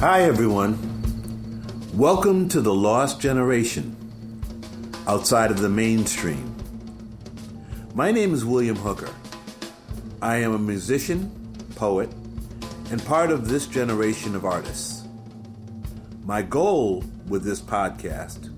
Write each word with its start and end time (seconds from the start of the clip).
Hi, 0.00 0.22
everyone. 0.22 0.78
Welcome 1.92 2.48
to 2.48 2.62
the 2.62 2.72
Lost 2.72 3.20
Generation, 3.20 3.94
outside 5.06 5.50
of 5.50 5.60
the 5.60 5.68
mainstream. 5.68 6.56
My 7.94 8.10
name 8.10 8.32
is 8.32 8.42
William 8.42 8.76
Hooker. 8.76 9.10
I 10.22 10.36
am 10.36 10.54
a 10.54 10.58
musician, 10.58 11.30
poet, 11.74 12.08
and 12.90 13.04
part 13.04 13.30
of 13.30 13.46
this 13.46 13.66
generation 13.66 14.34
of 14.34 14.46
artists. 14.46 15.06
My 16.24 16.40
goal 16.40 17.04
with 17.28 17.44
this 17.44 17.60
podcast, 17.60 18.48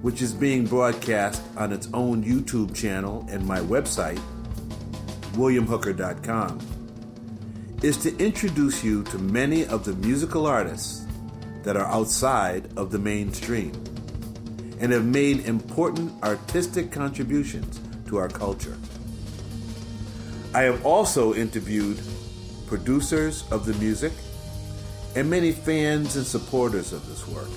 which 0.00 0.22
is 0.22 0.32
being 0.32 0.64
broadcast 0.64 1.42
on 1.56 1.72
its 1.72 1.88
own 1.92 2.22
YouTube 2.22 2.72
channel 2.72 3.26
and 3.28 3.44
my 3.44 3.58
website, 3.58 4.20
williamhooker.com, 5.32 6.60
is 7.82 7.96
to 7.98 8.16
introduce 8.18 8.82
you 8.82 9.04
to 9.04 9.18
many 9.18 9.64
of 9.66 9.84
the 9.84 9.92
musical 9.94 10.46
artists 10.46 11.06
that 11.62 11.76
are 11.76 11.86
outside 11.86 12.68
of 12.76 12.90
the 12.90 12.98
mainstream 12.98 13.72
and 14.80 14.90
have 14.92 15.04
made 15.04 15.46
important 15.46 16.12
artistic 16.24 16.90
contributions 16.90 17.80
to 18.06 18.16
our 18.16 18.28
culture. 18.28 18.76
I 20.54 20.62
have 20.62 20.84
also 20.84 21.34
interviewed 21.34 22.00
producers 22.66 23.44
of 23.50 23.64
the 23.64 23.74
music 23.74 24.12
and 25.14 25.30
many 25.30 25.52
fans 25.52 26.16
and 26.16 26.26
supporters 26.26 26.92
of 26.92 27.06
this 27.08 27.26
work. 27.28 27.50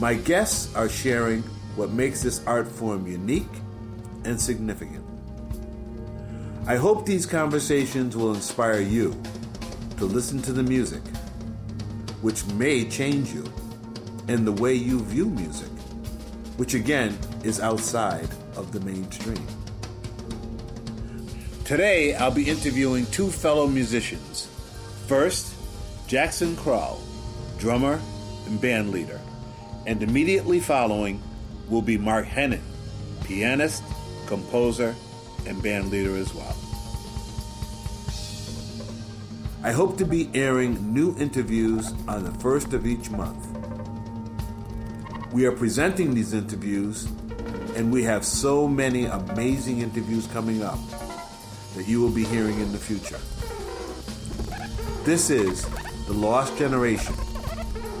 My 0.00 0.14
guests 0.14 0.74
are 0.74 0.88
sharing 0.88 1.42
what 1.76 1.90
makes 1.90 2.22
this 2.22 2.44
art 2.46 2.68
form 2.68 3.06
unique 3.06 3.52
and 4.24 4.40
significant. 4.40 5.04
I 6.64 6.76
hope 6.76 7.04
these 7.04 7.26
conversations 7.26 8.16
will 8.16 8.34
inspire 8.34 8.80
you 8.80 9.20
to 9.96 10.04
listen 10.04 10.40
to 10.42 10.52
the 10.52 10.62
music, 10.62 11.02
which 12.20 12.46
may 12.54 12.88
change 12.88 13.32
you, 13.32 13.44
and 14.28 14.46
the 14.46 14.52
way 14.52 14.72
you 14.72 15.00
view 15.00 15.26
music, 15.26 15.68
which 16.58 16.74
again 16.74 17.18
is 17.42 17.58
outside 17.58 18.28
of 18.54 18.70
the 18.70 18.78
mainstream. 18.80 19.44
Today, 21.64 22.14
I'll 22.14 22.30
be 22.30 22.48
interviewing 22.48 23.06
two 23.06 23.28
fellow 23.28 23.66
musicians. 23.66 24.48
First, 25.08 25.52
Jackson 26.06 26.54
Krall, 26.54 27.00
drummer 27.58 28.00
and 28.46 28.60
band 28.60 28.90
leader, 28.90 29.20
and 29.84 30.00
immediately 30.00 30.60
following 30.60 31.20
will 31.68 31.82
be 31.82 31.98
Mark 31.98 32.26
Hennen, 32.26 32.62
pianist, 33.24 33.82
composer, 34.26 34.94
and 35.46 35.62
band 35.62 35.90
leader 35.90 36.16
as 36.16 36.32
well. 36.34 36.56
I 39.64 39.70
hope 39.70 39.96
to 39.98 40.04
be 40.04 40.28
airing 40.34 40.92
new 40.92 41.16
interviews 41.18 41.92
on 42.08 42.24
the 42.24 42.32
first 42.40 42.72
of 42.72 42.86
each 42.86 43.10
month. 43.10 43.46
We 45.32 45.46
are 45.46 45.52
presenting 45.52 46.14
these 46.14 46.34
interviews, 46.34 47.04
and 47.76 47.92
we 47.92 48.02
have 48.02 48.24
so 48.24 48.66
many 48.66 49.04
amazing 49.04 49.80
interviews 49.80 50.26
coming 50.26 50.62
up 50.62 50.78
that 51.76 51.86
you 51.86 52.00
will 52.00 52.10
be 52.10 52.24
hearing 52.24 52.58
in 52.58 52.72
the 52.72 52.78
future. 52.78 53.20
This 55.04 55.30
is 55.30 55.64
The 56.06 56.12
Lost 56.12 56.58
Generation 56.58 57.14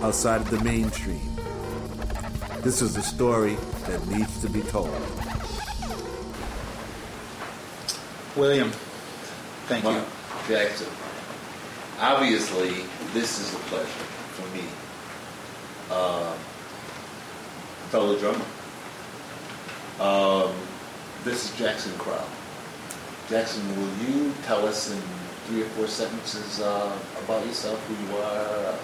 outside 0.02 0.40
of 0.40 0.50
the 0.50 0.62
mainstream. 0.64 1.20
This 2.62 2.82
is 2.82 2.96
a 2.96 3.02
story 3.02 3.56
that 3.86 4.06
needs 4.08 4.40
to 4.42 4.48
be 4.48 4.62
told. 4.62 4.90
William, 8.36 8.70
thank 9.66 9.84
you. 9.84 10.02
Jackson. 10.48 10.88
Obviously, 12.00 12.84
this 13.12 13.38
is 13.38 13.54
a 13.54 13.58
pleasure 13.68 13.86
for 13.86 14.56
me. 14.56 14.64
Uh, 15.90 16.32
fellow 17.90 18.18
drummer. 18.18 18.44
Um, 20.00 20.54
this 21.24 21.44
is 21.44 21.58
Jackson 21.58 21.92
Krall. 21.92 22.24
Jackson, 23.28 23.62
will 23.76 23.92
you 24.08 24.32
tell 24.44 24.66
us 24.66 24.90
in 24.90 24.98
three 25.46 25.62
or 25.62 25.66
four 25.66 25.86
sentences 25.86 26.60
uh, 26.62 26.98
about 27.24 27.44
yourself, 27.44 27.78
who 27.86 28.06
you 28.06 28.16
are, 28.16 28.22
uh, 28.24 28.76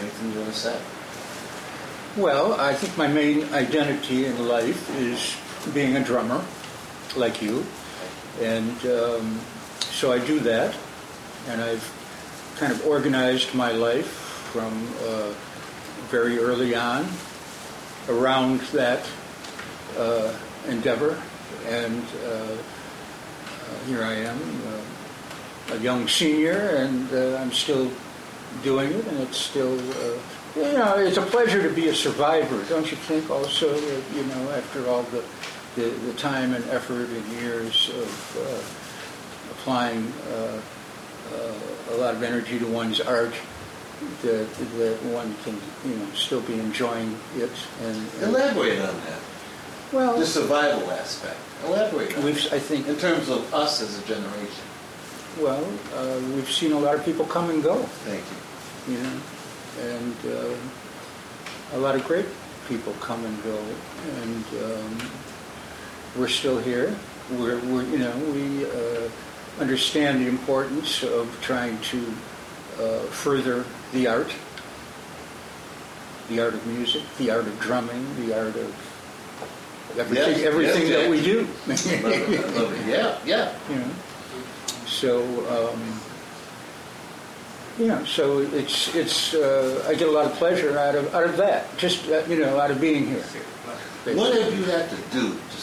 anything 0.00 0.32
you 0.32 0.40
want 0.40 0.52
to 0.52 0.58
say? 0.58 0.80
Well, 2.16 2.54
I 2.54 2.72
think 2.72 2.96
my 2.96 3.06
main 3.06 3.44
identity 3.52 4.24
in 4.24 4.48
life 4.48 4.88
is 4.96 5.36
being 5.74 5.96
a 5.96 6.02
drummer, 6.02 6.42
like 7.16 7.42
you, 7.42 7.64
and 8.40 8.86
um, 8.86 9.40
so 9.80 10.12
I 10.12 10.18
do 10.18 10.40
that, 10.40 10.76
and 11.48 11.60
I've 11.60 11.84
kind 12.56 12.72
of 12.72 12.86
organized 12.86 13.54
my 13.54 13.72
life 13.72 14.08
from 14.52 14.88
uh, 15.04 15.32
very 16.08 16.38
early 16.38 16.74
on 16.74 17.06
around 18.08 18.60
that 18.72 19.06
uh, 19.98 20.34
endeavor, 20.68 21.20
and 21.66 22.02
uh, 22.24 22.28
uh, 22.28 22.56
here 23.86 24.02
I 24.02 24.14
am, 24.14 24.38
uh, 24.38 25.74
a 25.74 25.78
young 25.78 26.08
senior, 26.08 26.58
and 26.76 27.12
uh, 27.12 27.38
I'm 27.38 27.52
still 27.52 27.90
doing 28.62 28.92
it, 28.92 29.06
and 29.06 29.20
it's 29.20 29.38
still, 29.38 29.76
you 30.56 30.72
know, 30.72 30.98
it's 30.98 31.16
a 31.16 31.22
pleasure 31.22 31.62
to 31.62 31.72
be 31.74 31.88
a 31.88 31.94
survivor, 31.94 32.62
don't 32.68 32.90
you 32.90 32.96
think? 32.96 33.30
Also, 33.30 33.72
you 33.74 34.24
know, 34.24 34.50
after 34.50 34.88
all 34.88 35.02
the, 35.04 35.22
the 35.76 35.82
the 36.06 36.12
time 36.14 36.54
and 36.54 36.64
effort 36.70 37.08
and 37.08 37.26
years 37.40 37.90
of 37.90 38.36
uh, 38.38 39.52
applying 39.52 40.12
uh, 40.32 40.60
uh, 41.34 41.52
a 41.92 41.96
lot 41.96 42.14
of 42.14 42.22
energy 42.22 42.58
to 42.58 42.66
one's 42.66 43.00
art, 43.00 43.32
that 44.22 44.48
that 44.78 44.98
one 45.04 45.34
can, 45.44 45.54
you 45.88 45.96
know, 45.96 46.06
still 46.14 46.40
be 46.42 46.54
enjoying 46.58 47.16
it, 47.36 47.50
and, 47.82 47.96
and 48.20 48.34
Elaborate 48.34 48.80
on 48.80 48.96
that. 49.06 49.20
well, 49.92 50.18
The 50.18 50.26
survival 50.26 50.90
aspect. 50.90 51.36
Elaborate 51.66 52.16
on 52.16 52.24
we've, 52.24 52.42
that. 52.44 52.54
I 52.54 52.58
think, 52.58 52.88
In 52.88 52.96
terms 52.96 53.28
of 53.28 53.52
us 53.52 53.82
as 53.82 53.98
a 53.98 54.06
generation. 54.06 54.64
well, 55.40 55.64
uh, 55.94 56.18
we've 56.34 56.50
seen 56.50 56.72
a 56.72 56.78
lot 56.78 56.94
of 56.94 57.04
people 57.04 57.26
come 57.26 57.50
and 57.50 57.62
go. 57.62 57.76
Thank 58.08 58.24
you. 58.32 58.94
you 58.96 59.02
know, 59.02 59.20
and 59.82 60.16
uh, 60.26 61.76
a 61.76 61.78
lot 61.78 61.94
of 61.94 62.04
great 62.04 62.26
people 62.66 62.92
come 63.00 63.24
and 63.24 63.42
go, 63.44 63.58
and 64.22 64.44
um, 64.64 65.10
we're 66.16 66.28
still 66.28 66.58
here. 66.58 66.94
We're, 67.32 67.58
we're 67.60 67.84
you 67.84 67.98
know, 67.98 68.16
we 68.32 68.64
uh, 68.64 69.08
understand 69.60 70.20
the 70.20 70.28
importance 70.28 71.02
of 71.02 71.36
trying 71.40 71.80
to 71.80 72.14
uh, 72.78 73.00
further 73.06 73.64
the 73.92 74.06
art, 74.06 74.32
the 76.28 76.40
art 76.40 76.54
of 76.54 76.66
music, 76.66 77.02
the 77.18 77.30
art 77.30 77.46
of 77.46 77.60
drumming, 77.60 78.26
the 78.26 78.38
art 78.38 78.56
of 78.56 79.98
everything, 79.98 80.38
Yes, 80.38 80.46
everything 80.46 80.86
yes, 80.88 81.02
that 81.02 81.10
we 81.10 81.22
do. 81.22 81.46
I 81.66 82.00
love 82.02 82.32
it, 82.32 82.40
I 82.40 82.60
love 82.60 82.72
it. 82.72 82.86
Yeah, 82.88 83.18
yeah. 83.24 83.54
you 83.68 83.76
know. 83.76 83.90
So, 84.86 85.22
um, 85.72 86.00
know, 87.86 88.04
so 88.04 88.38
it's 88.38 88.94
it's 88.94 89.34
uh, 89.34 89.84
I 89.88 89.94
get 89.94 90.08
a 90.08 90.10
lot 90.10 90.26
of 90.26 90.32
pleasure 90.34 90.78
out 90.78 90.94
of 90.94 91.14
out 91.14 91.24
of 91.24 91.36
that, 91.38 91.76
just 91.78 92.08
uh, 92.08 92.22
you 92.28 92.38
know, 92.38 92.58
out 92.58 92.70
of 92.70 92.80
being 92.80 93.06
here. 93.06 93.24
What 94.14 94.34
have 94.34 94.56
you 94.56 94.64
had 94.64 94.88
to 94.90 94.96
do 95.12 95.34
to 95.34 95.56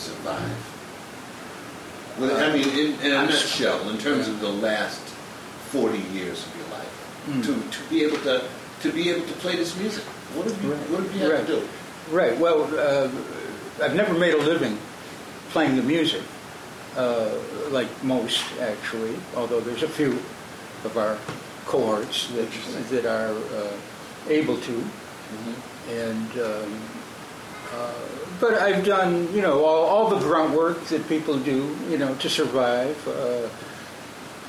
Well, 2.19 2.35
I 2.49 2.51
mean, 2.55 2.67
in, 2.69 2.99
in 3.01 3.11
a 3.11 3.25
nutshell, 3.25 3.89
in 3.89 3.97
terms 3.97 4.27
of 4.27 4.39
the 4.39 4.49
last 4.49 4.99
forty 5.71 5.99
years 6.13 6.45
of 6.45 6.55
your 6.57 6.67
life, 6.77 6.93
Hmm. 7.27 7.41
to, 7.41 7.53
to 7.53 7.89
be 7.89 8.03
able 8.03 8.17
to 8.19 8.43
to 8.81 8.91
be 8.91 9.09
able 9.09 9.25
to 9.27 9.33
play 9.33 9.55
this 9.55 9.75
music, 9.77 10.03
what 10.35 10.47
have 10.47 10.63
you 10.63 10.71
Right. 10.73 10.89
what 10.89 11.03
have 11.03 11.13
you 11.15 11.21
had 11.21 11.31
Right. 11.31 11.47
to 11.47 11.55
do? 11.59 11.67
Right. 12.11 12.37
Well, 12.39 12.63
uh, 12.77 13.09
I've 13.83 13.95
never 13.95 14.13
made 14.13 14.33
a 14.33 14.37
living 14.37 14.77
playing 15.51 15.75
the 15.75 15.83
music, 15.83 16.21
uh, 16.97 17.29
like 17.69 17.87
most 18.03 18.43
actually. 18.61 19.15
Although 19.35 19.59
there's 19.61 19.83
a 19.83 19.89
few 19.89 20.17
of 20.85 20.97
our 20.97 21.17
cohorts 21.65 22.27
that 22.35 22.49
that 22.89 23.05
are 23.05 23.33
uh, 23.59 24.29
able 24.29 24.57
to. 24.57 24.71
Mm-hmm. 25.27 25.55
and 25.91 26.31
um, 26.39 26.71
uh, 27.75 27.91
but 28.39 28.53
I've 28.55 28.85
done 28.85 29.27
you 29.33 29.41
know 29.41 29.65
all, 29.65 29.85
all 29.85 30.09
the 30.09 30.19
grunt 30.19 30.53
work 30.55 30.83
that 30.85 31.07
people 31.09 31.37
do 31.37 31.75
you 31.89 31.97
know 31.97 32.15
to 32.15 32.29
survive. 32.29 32.95
Uh, 33.07 33.47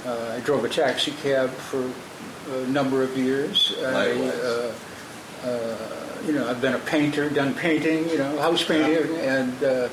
uh, 0.09 0.35
I 0.37 0.41
drove 0.41 0.65
a 0.65 0.69
taxi 0.69 1.11
cab 1.23 1.51
for 1.51 1.83
a 2.55 2.67
number 2.69 3.03
of 3.03 3.17
years. 3.19 3.75
I, 3.81 4.13
Likewise. 4.13 4.35
uh, 4.35 4.75
uh, 5.45 5.77
you 6.27 6.33
know, 6.33 6.49
I've 6.49 6.61
been 6.61 6.75
a 6.75 6.79
painter, 6.79 7.29
done 7.29 7.55
painting, 7.55 8.09
you 8.09 8.19
know, 8.19 8.39
house 8.41 8.65
painting 8.65 9.17
and 9.19 9.63
uh, 9.63 9.89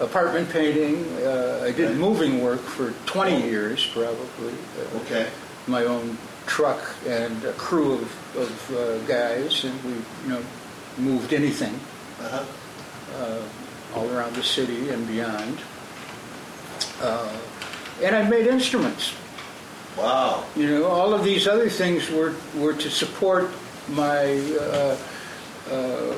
apartment 0.00 0.48
painting. 0.50 1.04
Uh, 1.24 1.62
I 1.64 1.72
did 1.72 1.96
moving 1.98 2.42
work 2.42 2.60
for 2.60 2.92
20 3.06 3.42
years, 3.42 3.86
probably. 3.92 4.54
Uh, 4.54 4.98
Okay. 5.00 5.28
my 5.66 5.84
own 5.84 6.16
truck 6.46 6.80
and 7.06 7.44
a 7.44 7.52
crew 7.52 7.94
of, 7.94 8.36
of 8.36 8.76
uh, 8.76 8.98
guys, 9.06 9.64
and 9.64 9.74
we, 9.84 9.92
you 9.92 10.28
know, 10.28 10.42
moved 10.98 11.32
anything 11.32 11.74
Uh-huh. 12.20 12.44
Uh, 13.18 13.42
all 13.94 14.08
around 14.14 14.34
the 14.34 14.42
city 14.42 14.90
and 14.90 15.06
beyond. 15.06 15.58
Uh, 17.00 17.36
and 18.02 18.14
I 18.14 18.28
made 18.28 18.46
instruments. 18.46 19.14
Wow. 19.96 20.44
You 20.54 20.66
know, 20.66 20.86
all 20.86 21.12
of 21.12 21.24
these 21.24 21.48
other 21.48 21.68
things 21.68 22.08
were, 22.10 22.34
were 22.56 22.74
to 22.74 22.90
support 22.90 23.50
my 23.88 24.38
uh, 24.60 24.96
uh, 25.70 26.14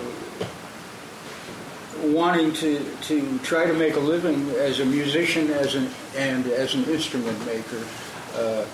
wanting 2.02 2.52
to, 2.54 2.84
to 3.02 3.38
try 3.38 3.66
to 3.66 3.72
make 3.72 3.96
a 3.96 4.00
living 4.00 4.50
as 4.50 4.80
a 4.80 4.84
musician 4.84 5.50
as 5.50 5.74
an, 5.74 5.88
and 6.16 6.46
as 6.46 6.74
an 6.74 6.84
instrument 6.84 7.38
maker. 7.46 7.82
Uh, 8.34 8.64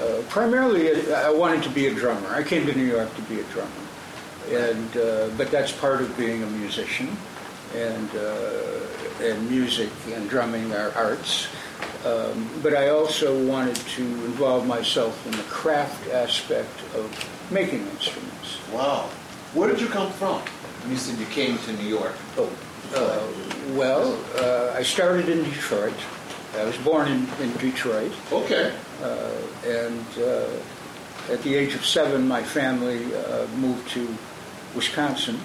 uh, 0.00 0.22
primarily, 0.28 1.12
I 1.12 1.30
wanted 1.30 1.62
to 1.64 1.70
be 1.70 1.86
a 1.86 1.94
drummer. 1.94 2.28
I 2.28 2.42
came 2.42 2.66
to 2.66 2.74
New 2.74 2.86
York 2.86 3.14
to 3.16 3.22
be 3.22 3.40
a 3.40 3.44
drummer, 3.44 3.70
and 4.50 4.96
uh, 4.96 5.28
but 5.36 5.50
that's 5.50 5.72
part 5.72 6.00
of 6.00 6.16
being 6.16 6.42
a 6.42 6.46
musician, 6.46 7.08
and 7.74 8.10
uh, 8.16 9.24
and 9.24 9.50
music 9.50 9.90
and 10.12 10.28
drumming 10.28 10.72
are 10.72 10.92
arts. 10.94 11.48
Um, 12.04 12.48
but 12.62 12.74
I 12.74 12.88
also 12.88 13.44
wanted 13.46 13.76
to 13.76 14.02
involve 14.02 14.66
myself 14.66 15.26
in 15.26 15.32
the 15.32 15.42
craft 15.44 16.08
aspect 16.10 16.70
of 16.94 17.06
making 17.50 17.86
instruments. 17.88 18.58
Wow. 18.72 19.10
Where 19.52 19.68
did 19.68 19.80
you 19.80 19.88
come 19.88 20.10
from? 20.12 20.40
You 20.88 20.96
said 20.96 21.18
you 21.18 21.26
came 21.26 21.58
to 21.58 21.72
New 21.74 21.88
York. 21.88 22.14
Oh, 22.38 22.50
uh, 22.94 23.74
well, 23.74 24.18
uh, 24.36 24.72
I 24.78 24.82
started 24.82 25.28
in 25.28 25.44
Detroit. 25.44 25.92
I 26.56 26.64
was 26.64 26.76
born 26.78 27.06
in, 27.08 27.28
in 27.40 27.52
Detroit, 27.58 28.12
Okay. 28.32 28.72
uh, 29.02 29.30
and 29.66 30.04
uh, 30.18 30.48
at 31.32 31.42
the 31.42 31.54
age 31.54 31.74
of 31.74 31.84
seven, 31.84 32.26
my 32.26 32.42
family 32.42 33.14
uh, 33.14 33.46
moved 33.58 33.88
to 33.90 34.08
Wisconsin. 34.74 35.38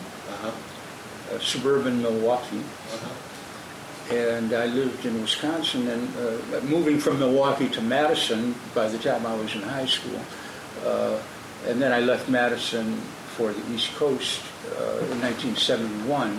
Uh, 1.33 1.39
suburban 1.39 2.01
Milwaukee, 2.01 2.60
Uh-huh. 2.94 4.16
and 4.16 4.54
I 4.54 4.66
lived 4.68 5.06
in 5.06 5.19
Wisconsin. 5.22 5.88
And 5.88 6.07
uh, 6.18 6.62
moving 6.62 7.00
from 7.00 7.18
Milwaukee 7.19 7.68
to 7.69 7.81
Madison 7.81 8.54
by 8.75 8.88
the 8.88 9.00
time 9.00 9.25
I 9.25 9.33
was 9.36 9.56
in 9.56 9.62
high 9.63 9.88
school, 9.88 10.19
uh, 10.86 11.18
and 11.68 11.81
then 11.81 11.92
I 11.92 12.00
left 12.01 12.30
Madison 12.30 13.01
for 13.36 13.51
the 13.51 13.63
East 13.74 13.95
Coast 13.95 14.42
uh, 14.77 15.12
in 15.12 15.19
1971 15.22 16.38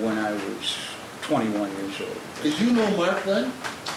when 0.00 0.18
I 0.18 0.30
was 0.32 0.76
21 1.22 1.70
years 1.76 2.00
old. 2.00 2.18
Did 2.42 2.58
you 2.60 2.70
know 2.72 2.88
Mark 2.96 3.24
then? 3.24 3.50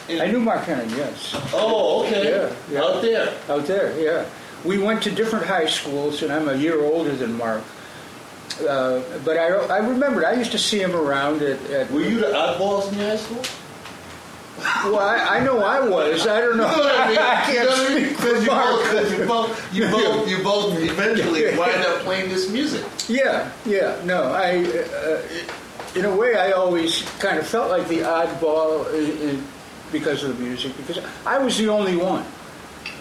In- 0.10 0.22
I 0.22 0.26
knew 0.32 0.40
Mark 0.40 0.66
Hennen, 0.66 0.90
yes. 0.98 1.36
Oh, 1.54 2.04
okay. 2.04 2.26
Yeah, 2.32 2.54
yeah. 2.72 2.82
Out 2.84 3.02
there. 3.04 3.30
Out 3.48 3.66
there, 3.68 3.94
yeah. 4.00 4.26
We 4.66 4.80
went 4.80 5.04
to 5.04 5.12
different 5.12 5.46
high 5.46 5.68
schools, 5.68 6.24
and 6.24 6.34
I'm 6.34 6.50
a 6.50 6.56
year 6.56 6.82
older 6.84 7.16
than 7.16 7.38
Mark. 7.38 7.62
Uh, 8.68 9.02
but 9.26 9.38
I, 9.38 9.48
I 9.48 9.78
remembered, 9.80 10.26
I 10.26 10.34
used 10.34 10.52
to 10.52 10.60
see 10.60 10.80
him 10.82 10.96
around 10.96 11.42
at. 11.42 11.60
at 11.72 11.92
Were 11.92 12.02
you 12.02 12.20
the 12.20 12.28
oddballs 12.28 12.92
in 12.92 13.00
high 13.00 13.16
school? 13.18 13.42
well, 14.92 15.00
I, 15.00 15.38
I 15.38 15.44
know 15.44 15.60
I 15.64 15.80
was. 15.88 16.28
I 16.28 16.42
don't 16.42 16.58
know. 16.58 16.70
You 16.70 16.78
know 16.78 16.84
what 16.84 17.00
I 17.00 17.08
mean? 17.08 17.18
I 17.20 17.42
can't 17.44 17.70
know 17.70 17.84
what 17.84 17.92
I 17.92 17.96
mean? 17.96 18.06
speak 18.06 18.18
Because 18.18 18.44
you 18.44 18.52
Mark. 18.52 18.70
both, 18.70 18.92
'cause 18.92 19.12
you 19.18 19.26
both, 19.26 19.74
you 19.74 19.90
both, 19.90 20.30
you 20.30 20.44
both 20.44 20.78
eventually 20.80 21.44
wind 21.58 21.86
up 21.86 22.00
playing 22.02 22.30
this 22.30 22.50
music. 22.50 22.86
Yeah, 23.08 23.52
yeah. 23.66 24.00
No, 24.04 24.24
I. 24.24 24.66
Uh, 24.66 25.22
in 25.96 26.06
a 26.06 26.16
way, 26.16 26.36
I 26.36 26.52
always 26.52 27.02
kind 27.18 27.40
of 27.40 27.48
felt 27.48 27.72
like 27.72 27.88
the 27.88 28.00
oddball 28.02 28.94
in, 28.94 29.30
in, 29.30 29.44
because 29.92 30.24
of 30.24 30.38
the 30.38 30.44
music, 30.44 30.78
because 30.78 31.00
I 31.26 31.40
was 31.40 31.58
the 31.58 31.68
only 31.70 31.96
one 31.96 32.24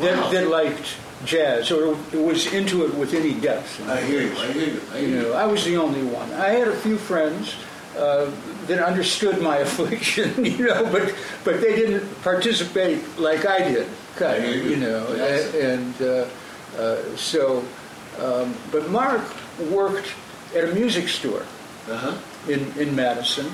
that, 0.01 0.17
Wow. 0.17 0.31
that 0.31 0.49
liked 0.49 0.97
jazz 1.25 1.71
or 1.71 1.97
was 2.13 2.53
into 2.53 2.85
it 2.87 2.95
with 2.95 3.15
any 3.15 3.35
depth. 3.35 3.81
I 3.89 4.01
hear 4.03 4.23
you. 4.23 4.37
I 4.39 4.53
hear 4.53 4.69
you. 4.75 4.81
I 4.93 4.99
hear 4.99 5.09
You 5.09 5.17
you. 5.17 5.23
know, 5.23 5.33
I 5.33 5.47
was 5.47 5.65
the 5.65 5.77
only 5.77 6.05
one. 6.05 6.33
I 6.33 6.49
had 6.51 6.69
a 6.69 6.77
few 6.77 6.97
friends 6.99 7.55
uh, 7.97 8.31
that 8.67 8.79
understood 8.79 9.41
my 9.43 9.57
affliction, 9.67 10.45
you 10.45 10.67
know, 10.69 10.85
but 10.93 11.15
but 11.45 11.61
they 11.61 11.75
didn't 11.75 12.07
participate 12.23 13.01
like 13.19 13.47
I 13.47 13.59
did, 13.59 13.89
kind 14.17 14.45
of, 14.45 14.55
you. 14.55 14.63
you 14.71 14.77
know. 14.77 15.07
Yes. 15.15 15.55
And 15.55 15.95
uh, 16.03 16.27
uh, 16.81 17.17
so, 17.17 17.65
um, 18.21 18.55
but 18.71 18.89
Mark 18.91 19.23
worked 19.71 20.13
at 20.55 20.65
a 20.65 20.73
music 20.75 21.09
store 21.09 21.43
Uh-huh. 21.89 22.13
in, 22.53 22.61
in 22.77 22.95
Madison, 22.95 23.49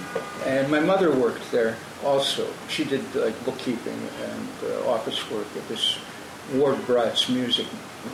and 0.44 0.68
my 0.68 0.80
mother 0.80 1.10
worked 1.14 1.46
there 1.52 1.76
also. 2.04 2.44
She 2.68 2.82
did 2.84 3.02
like 3.14 3.36
bookkeeping 3.44 4.00
and 4.26 4.48
uh, 4.66 4.90
office 4.90 5.22
work 5.30 5.46
at 5.56 5.62
this 5.68 5.96
Ward 6.52 6.76
Brodt 6.86 7.28
Music 7.30 7.66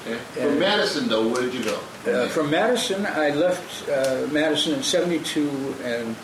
Okay. 0.07 0.19
From 0.35 0.43
And- 0.53 0.61
Madison, 0.61 1.09
though, 1.09 1.27
where 1.27 1.43
did 1.43 1.53
you 1.53 1.65
go? 1.65 1.79
uh, 2.07 2.29
from 2.29 2.49
Madison, 2.51 3.05
I 3.07 3.31
left 3.31 3.89
uh, 3.89 4.27
Madison 4.31 4.75
in 4.75 4.83
'72 4.85 5.75
and 5.83 6.15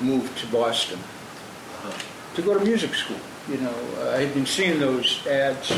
moved 0.00 0.36
to 0.40 0.46
Boston 0.48 0.98
Uh-huh. 0.98 1.92
to 2.34 2.42
go 2.42 2.58
to 2.58 2.64
music 2.64 2.94
school. 2.96 3.20
You 3.48 3.58
know, 3.58 3.74
uh, 4.00 4.16
I 4.16 4.22
had 4.24 4.34
been 4.34 4.46
seeing 4.46 4.80
those 4.80 5.24
ads 5.28 5.70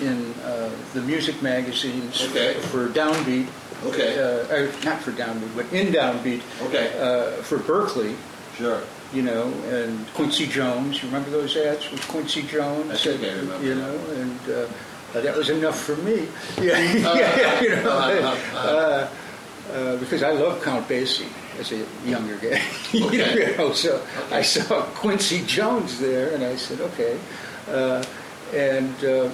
in 0.00 0.34
uh, 0.44 0.70
the 0.94 1.00
music 1.00 1.42
magazines 1.42 2.22
Okay. 2.30 2.54
for 2.70 2.88
Downbeat. 2.88 3.46
Okay. 3.84 4.14
Uh, 4.18 4.70
not 4.84 5.00
for 5.02 5.10
Downbeat, 5.12 5.50
but 5.56 5.66
in 5.72 5.92
Downbeat 5.92 6.42
Okay. 6.66 6.92
uh, 7.00 7.42
for 7.42 7.58
Berklee. 7.58 8.14
Sure. 8.56 8.82
You 9.12 9.22
know, 9.22 9.52
and 9.70 10.06
Quincy 10.14 10.46
Jones. 10.46 11.02
You 11.02 11.08
remember 11.08 11.30
those 11.30 11.56
ads 11.56 11.90
with 11.90 12.06
Quincy 12.08 12.42
Jones? 12.42 12.90
I 12.90 12.96
think 12.96 13.22
I 13.22 13.36
remember. 13.36 13.64
You 13.64 13.74
know, 13.76 13.98
and 14.10 14.40
uh, 14.50 15.20
that 15.20 15.36
was 15.36 15.50
enough 15.50 15.78
for 15.78 15.96
me. 15.96 16.28
Yeah, 16.60 16.78
yeah, 16.80 17.60
you 17.60 17.70
know. 17.70 18.36
Uh, 18.54 19.08
uh, 19.72 19.96
because 19.96 20.22
I 20.22 20.30
love 20.30 20.62
Count 20.62 20.88
Basie 20.88 21.28
as 21.58 21.72
a 21.72 21.84
younger 22.04 22.36
guy. 22.36 22.62
you 22.92 23.56
know, 23.56 23.72
so 23.72 24.04
I 24.30 24.42
saw 24.42 24.82
Quincy 24.94 25.44
Jones 25.44 25.98
there, 25.98 26.32
and 26.34 26.44
I 26.44 26.56
said, 26.56 26.80
okay. 26.80 27.18
Uh, 27.68 28.04
and 28.54 29.04
uh, 29.04 29.30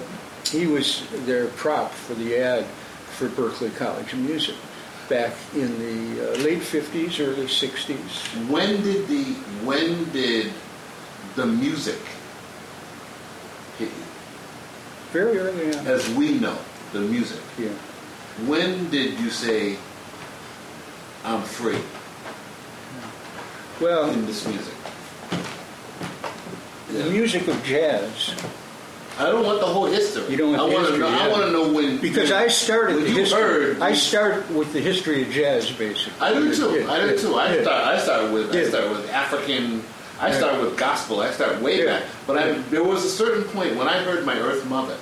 he 0.49 0.65
was 0.65 1.07
their 1.25 1.47
prop 1.47 1.91
for 1.91 2.15
the 2.15 2.37
ad 2.37 2.65
for 2.65 3.27
Berklee 3.29 3.75
College 3.75 4.13
of 4.13 4.19
Music 4.19 4.55
back 5.09 5.33
in 5.55 5.67
the 5.79 6.33
uh, 6.33 6.37
late 6.43 6.59
50s, 6.59 7.19
early 7.19 7.45
60s. 7.47 8.49
When 8.49 8.81
did 8.83 9.07
the 9.07 9.23
when 9.65 10.09
did 10.11 10.51
the 11.35 11.45
music 11.45 11.99
hit 13.77 13.89
you? 13.89 14.03
Very 15.11 15.37
early 15.37 15.75
on. 15.75 15.85
As 15.87 16.09
we 16.11 16.39
know, 16.39 16.57
the 16.91 17.01
music. 17.01 17.41
Yeah. 17.57 17.69
When 18.47 18.89
did 18.89 19.19
you 19.19 19.29
say, 19.29 19.77
"I'm 21.23 21.41
free" 21.43 21.81
Well, 23.81 24.09
in 24.09 24.25
this 24.25 24.47
music? 24.47 24.73
the 26.89 27.09
music 27.09 27.47
of 27.47 27.63
jazz, 27.63 28.33
I 29.19 29.25
don't 29.29 29.45
want 29.45 29.59
the 29.59 29.67
whole 29.67 29.85
history. 29.85 30.25
You 30.31 30.37
don't 30.37 30.51
want 30.57 30.61
I 30.63 30.67
the 30.69 30.73
want 30.73 30.87
history, 30.87 31.03
to 31.05 31.11
know. 31.11 31.19
I 31.19 31.27
want 31.27 31.43
to 31.43 31.51
know 31.51 31.71
when. 31.71 31.97
because 31.99 32.31
when- 32.31 32.39
I 32.43 32.47
started 32.47 32.95
when 32.95 33.03
the 33.05 33.09
you 33.11 33.15
history. 33.17 33.41
heard. 33.41 33.81
I 33.81 33.93
start 33.93 34.49
with 34.51 34.73
the 34.73 34.79
history 34.79 35.21
of 35.21 35.29
jazz, 35.29 35.69
basically. 35.71 36.13
I 36.19 36.33
do 36.33 36.55
too. 36.55 36.79
Yeah, 36.79 36.91
I 36.91 36.99
do 37.01 37.09
yeah, 37.13 37.21
too. 37.21 37.35
I 37.35 37.55
yeah. 37.55 37.61
start. 37.61 37.87
I 37.87 37.99
start 37.99 38.31
with. 38.31 38.51
I 38.55 38.59
Yeah. 38.61 38.69
start 38.69 38.89
with 38.89 39.09
African. 39.11 39.83
I 40.19 40.29
Yeah. 40.29 40.37
start 40.37 40.61
with 40.61 40.77
gospel. 40.77 41.21
I 41.21 41.31
start 41.31 41.61
way 41.61 41.79
Yeah. 41.79 41.85
back. 41.99 42.03
But 42.25 42.37
I, 42.37 42.51
there 42.71 42.83
was 42.83 43.03
a 43.05 43.09
certain 43.09 43.43
point 43.43 43.75
when 43.75 43.87
I 43.87 43.99
heard 43.99 44.25
my 44.25 44.37
Earth 44.39 44.65
Mother, 44.65 44.97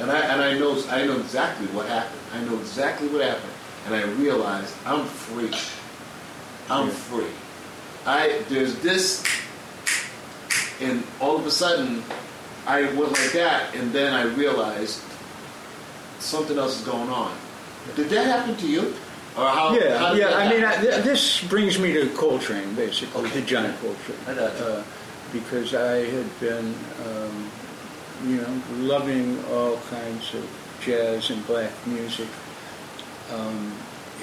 and 0.00 0.10
I 0.10 0.18
and 0.20 0.42
I 0.42 0.58
know 0.58 0.76
I 0.90 1.04
know 1.06 1.16
exactly 1.18 1.66
what 1.68 1.86
happened. 1.86 2.20
I 2.34 2.40
know 2.44 2.58
exactly 2.58 3.08
what 3.08 3.22
happened, 3.22 3.52
and 3.86 3.94
I 3.94 4.02
realized 4.20 4.74
I'm 4.84 5.06
free. 5.06 5.50
I'm 6.68 6.88
Yeah. 6.88 6.94
free. 6.94 7.32
I 8.06 8.42
there's 8.50 8.74
this, 8.76 9.22
and 10.82 11.02
all 11.20 11.36
of 11.36 11.46
a 11.46 11.50
sudden, 11.50 12.04
I 12.66 12.82
went 12.94 13.12
like 13.12 13.32
that, 13.32 13.74
and 13.74 13.92
then 13.92 14.14
I 14.14 14.22
realized 14.22 15.00
something 16.18 16.58
else 16.58 16.80
is 16.80 16.86
going 16.86 17.10
on. 17.10 17.36
Did 17.96 18.08
that 18.10 18.26
happen 18.26 18.56
to 18.56 18.66
you? 18.66 18.94
Or 19.36 19.48
how? 19.48 19.74
Yeah, 19.76 19.98
how 19.98 20.14
yeah. 20.14 20.34
I 20.34 20.48
mean, 20.48 20.64
I, 20.64 20.76
th- 20.76 21.04
this 21.04 21.42
brings 21.44 21.78
me 21.78 21.92
to 21.92 22.08
Coltrane, 22.10 22.74
basically, 22.74 23.22
Okay. 23.26 23.40
to 23.40 23.46
John 23.46 23.74
Coltrane, 23.78 24.18
I 24.26 24.32
uh, 24.40 24.84
because 25.32 25.74
I 25.74 26.04
had 26.06 26.40
been, 26.40 26.74
um, 27.04 27.50
you 28.26 28.36
know, 28.36 28.62
loving 28.76 29.44
all 29.46 29.76
kinds 29.90 30.32
of 30.34 30.48
jazz 30.80 31.30
and 31.30 31.44
black 31.46 31.72
music, 31.86 32.28
um, 33.32 33.72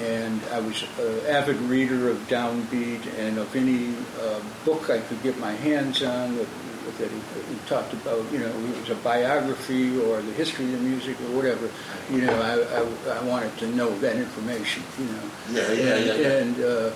and 0.00 0.40
I 0.50 0.60
was 0.60 0.82
an 0.98 1.26
avid 1.26 1.56
reader 1.58 2.08
of 2.08 2.16
Downbeat 2.28 3.06
and 3.18 3.38
of 3.38 3.54
any 3.54 3.94
uh, 4.20 4.40
book 4.64 4.88
I 4.90 5.00
could 5.00 5.22
get 5.22 5.38
my 5.38 5.52
hands 5.52 6.02
on 6.02 6.36
that, 6.38 6.48
that 6.98 7.10
he, 7.10 7.54
he 7.54 7.58
talked 7.66 7.92
about. 7.92 8.30
You 8.32 8.40
know, 8.40 8.46
it 8.46 8.80
was 8.80 8.90
a 8.90 8.94
biography 8.96 9.98
or 10.00 10.20
the 10.22 10.32
history 10.32 10.66
of 10.66 10.72
the 10.72 10.78
music 10.78 11.20
or 11.20 11.36
whatever. 11.36 11.70
You 12.10 12.22
know, 12.22 12.40
I, 12.40 13.14
I, 13.14 13.18
I 13.18 13.22
wanted 13.24 13.56
to 13.58 13.66
know 13.68 13.96
that 13.98 14.16
information. 14.16 14.82
You 14.98 15.06
know. 15.06 15.30
Yeah, 15.50 15.72
yeah, 15.72 15.94
and, 15.94 16.06
yeah, 16.06 16.14
yeah. 16.14 16.38
And 16.38 16.64
uh, 16.64 16.90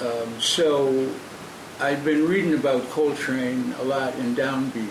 um, 0.00 0.40
so 0.40 1.08
I'd 1.80 2.04
been 2.04 2.26
reading 2.28 2.54
about 2.54 2.88
Coltrane 2.90 3.74
a 3.80 3.84
lot 3.84 4.14
in 4.16 4.34
Downbeat, 4.36 4.90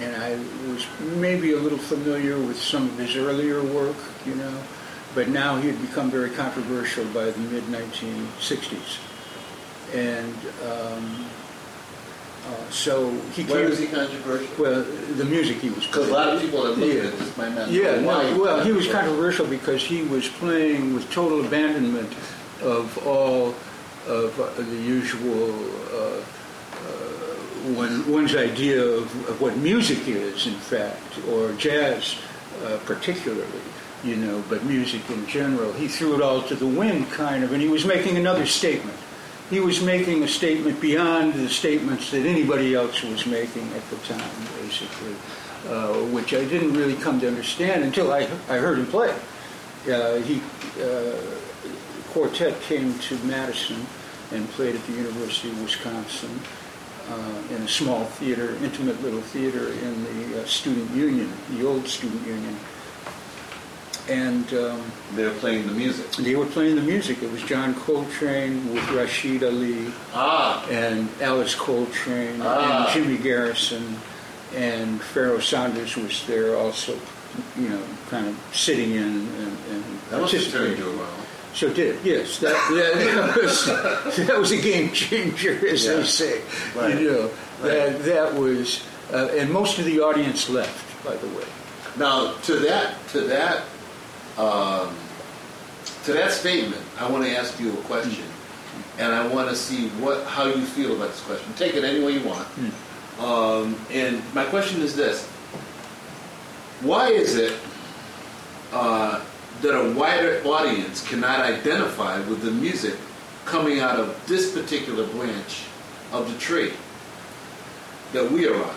and 0.00 0.14
I 0.16 0.36
was 0.70 0.86
maybe 1.16 1.52
a 1.52 1.58
little 1.58 1.78
familiar 1.78 2.38
with 2.38 2.60
some 2.60 2.84
of 2.84 2.98
his 2.98 3.16
earlier 3.16 3.62
work, 3.62 3.96
you 4.26 4.34
know, 4.34 4.62
but 5.14 5.28
now 5.28 5.56
he 5.56 5.68
had 5.68 5.80
become 5.80 6.10
very 6.10 6.30
controversial 6.30 7.04
by 7.06 7.30
the 7.30 7.38
mid 7.38 7.64
1960s. 7.64 8.98
And 9.94 10.34
um, 10.68 11.26
Uh, 12.46 12.70
so 12.70 13.10
he 13.32 13.42
Why 13.42 13.54
came. 13.54 13.70
was 13.70 13.78
he 13.78 13.86
controversial? 13.86 14.48
Well, 14.62 14.82
the 15.16 15.24
music 15.24 15.56
he 15.58 15.70
was 15.70 15.84
Because 15.86 16.08
a 16.08 16.12
lot 16.12 16.28
of 16.28 16.40
people 16.40 16.64
have 16.64 16.78
looked 16.78 16.94
Yeah. 16.94 17.02
at 17.10 17.18
this 17.18 17.36
might 17.36 17.54
not 17.54 17.68
Yeah, 17.70 18.00
no, 18.00 18.38
well, 18.40 18.64
he 18.64 18.72
was 18.72 18.86
controversial 18.86 19.46
because 19.46 19.82
he 19.82 20.02
was 20.02 20.28
playing 20.28 20.94
with 20.94 21.10
total 21.10 21.44
abandonment 21.44 22.12
of 22.62 23.04
all 23.06 23.54
of 24.06 24.40
uh, 24.40 24.48
the 24.62 24.76
usual 24.76 25.52
uh, 25.92 25.96
uh, 25.96 27.72
one, 27.74 28.08
one's 28.10 28.36
idea 28.36 28.80
of, 28.80 29.04
of 29.28 29.40
what 29.40 29.56
music 29.56 30.06
is, 30.06 30.46
in 30.46 30.54
fact, 30.54 31.18
or 31.28 31.52
jazz 31.54 32.14
uh, 32.64 32.78
particularly, 32.86 33.42
you 34.04 34.14
know, 34.16 34.42
but 34.48 34.64
music 34.64 35.02
in 35.10 35.26
general. 35.26 35.72
He 35.72 35.88
threw 35.88 36.14
it 36.14 36.22
all 36.22 36.42
to 36.42 36.54
the 36.54 36.66
wind, 36.66 37.10
kind 37.10 37.42
of, 37.42 37.52
and 37.52 37.60
he 37.60 37.68
was 37.68 37.84
making 37.84 38.16
another 38.16 38.46
statement. 38.46 38.96
He 39.50 39.60
was 39.60 39.80
making 39.80 40.24
a 40.24 40.28
statement 40.28 40.80
beyond 40.80 41.34
the 41.34 41.48
statements 41.48 42.10
that 42.10 42.26
anybody 42.26 42.74
else 42.74 43.02
was 43.02 43.26
making 43.26 43.72
at 43.74 43.90
the 43.90 43.96
time, 43.98 44.30
basically, 44.60 45.14
uh, 45.68 45.94
which 46.10 46.34
I 46.34 46.44
didn't 46.44 46.72
really 46.72 46.96
come 46.96 47.20
to 47.20 47.28
understand 47.28 47.84
until 47.84 48.12
I, 48.12 48.28
I 48.48 48.58
heard 48.58 48.78
him 48.78 48.86
play. 48.86 49.14
Uh, 49.88 50.16
he 50.16 50.42
uh, 50.82 51.16
quartet 52.10 52.60
came 52.62 52.98
to 52.98 53.16
Madison 53.18 53.86
and 54.32 54.48
played 54.50 54.74
at 54.74 54.84
the 54.86 54.92
University 54.94 55.50
of 55.50 55.62
Wisconsin 55.62 56.40
uh, 57.08 57.54
in 57.54 57.62
a 57.62 57.68
small 57.68 58.04
theater, 58.04 58.56
intimate 58.64 59.00
little 59.00 59.20
theater 59.20 59.68
in 59.68 60.04
the 60.04 60.42
uh, 60.42 60.44
student 60.44 60.90
union, 60.90 61.32
the 61.50 61.64
old 61.64 61.86
student 61.86 62.26
union. 62.26 62.56
And 64.08 64.46
um, 64.54 64.80
They 65.16 65.24
were 65.24 65.34
playing 65.34 65.66
the 65.66 65.72
music. 65.72 66.10
they 66.12 66.36
were 66.36 66.46
playing 66.46 66.76
the 66.76 66.82
music. 66.82 67.22
It 67.22 67.30
was 67.32 67.42
John 67.42 67.74
Coltrane 67.74 68.72
with 68.72 68.84
Rashied 68.84 69.42
Ali 69.42 69.92
Ah, 70.14 70.64
and 70.70 71.08
Alice 71.20 71.54
Coltrane 71.56 72.40
Ah. 72.42 72.84
and 72.86 72.94
Jimmy 72.94 73.18
Garrison 73.18 73.96
and 74.54 75.00
Pharoah 75.00 75.42
Sanders 75.42 75.96
was 75.96 76.24
there 76.26 76.56
also, 76.56 76.96
you 77.58 77.68
know, 77.68 77.82
kind 78.08 78.28
of 78.28 78.36
sitting 78.54 78.92
in 78.92 79.02
and, 79.02 79.58
and 79.70 79.84
that 80.10 80.20
must 80.20 80.32
have 80.34 80.42
turned 80.52 80.76
participating. 80.76 80.78
you 80.84 81.00
around. 81.00 81.22
So 81.54 81.66
it 81.68 81.74
did, 81.74 82.04
yes. 82.04 82.38
That, 82.38 82.52
that, 82.52 82.94
that, 83.34 83.42
was, 83.42 84.16
that 84.26 84.38
was 84.38 84.52
a 84.52 84.60
game 84.60 84.92
changer, 84.92 85.58
as 85.68 85.84
Yeah. 85.84 85.94
they 85.94 86.04
say. 86.04 86.40
Right. 86.76 87.00
You 87.00 87.10
know, 87.10 87.22
Right. 87.60 87.70
that, 87.72 88.04
that 88.04 88.34
was, 88.34 88.84
uh, 89.12 89.30
and 89.32 89.50
most 89.50 89.78
of 89.80 89.84
the 89.86 90.00
audience 90.00 90.48
left, 90.50 91.02
by 91.04 91.16
the 91.16 91.26
way. 91.28 91.44
Now, 91.96 92.34
to 92.42 92.56
that, 92.56 92.94
to 93.08 93.22
that, 93.22 93.62
um, 94.38 94.94
to 96.04 96.12
that 96.12 96.30
statement, 96.30 96.82
I 96.98 97.08
want 97.10 97.24
to 97.24 97.36
ask 97.36 97.58
you 97.58 97.72
a 97.72 97.76
question, 97.82 98.24
and 98.98 99.12
I 99.12 99.26
want 99.28 99.48
to 99.48 99.56
see 99.56 99.88
what 100.00 100.24
how 100.24 100.46
you 100.46 100.64
feel 100.64 100.94
about 100.94 101.08
this 101.08 101.22
question. 101.22 101.52
Take 101.54 101.74
it 101.74 101.84
any 101.84 102.04
way 102.04 102.12
you 102.12 102.26
want. 102.26 102.48
Um, 103.18 103.76
and 103.90 104.22
my 104.34 104.44
question 104.44 104.82
is 104.82 104.94
this: 104.94 105.26
Why 106.82 107.08
is 107.08 107.36
it 107.36 107.58
uh, 108.72 109.24
that 109.62 109.74
a 109.74 109.92
wider 109.92 110.42
audience 110.44 111.06
cannot 111.08 111.40
identify 111.40 112.18
with 112.28 112.42
the 112.42 112.50
music 112.50 112.94
coming 113.44 113.80
out 113.80 113.98
of 113.98 114.26
this 114.26 114.52
particular 114.52 115.06
branch 115.08 115.64
of 116.12 116.30
the 116.30 116.38
tree 116.38 116.72
that 118.12 118.30
we 118.30 118.46
are 118.46 118.56
on, 118.56 118.74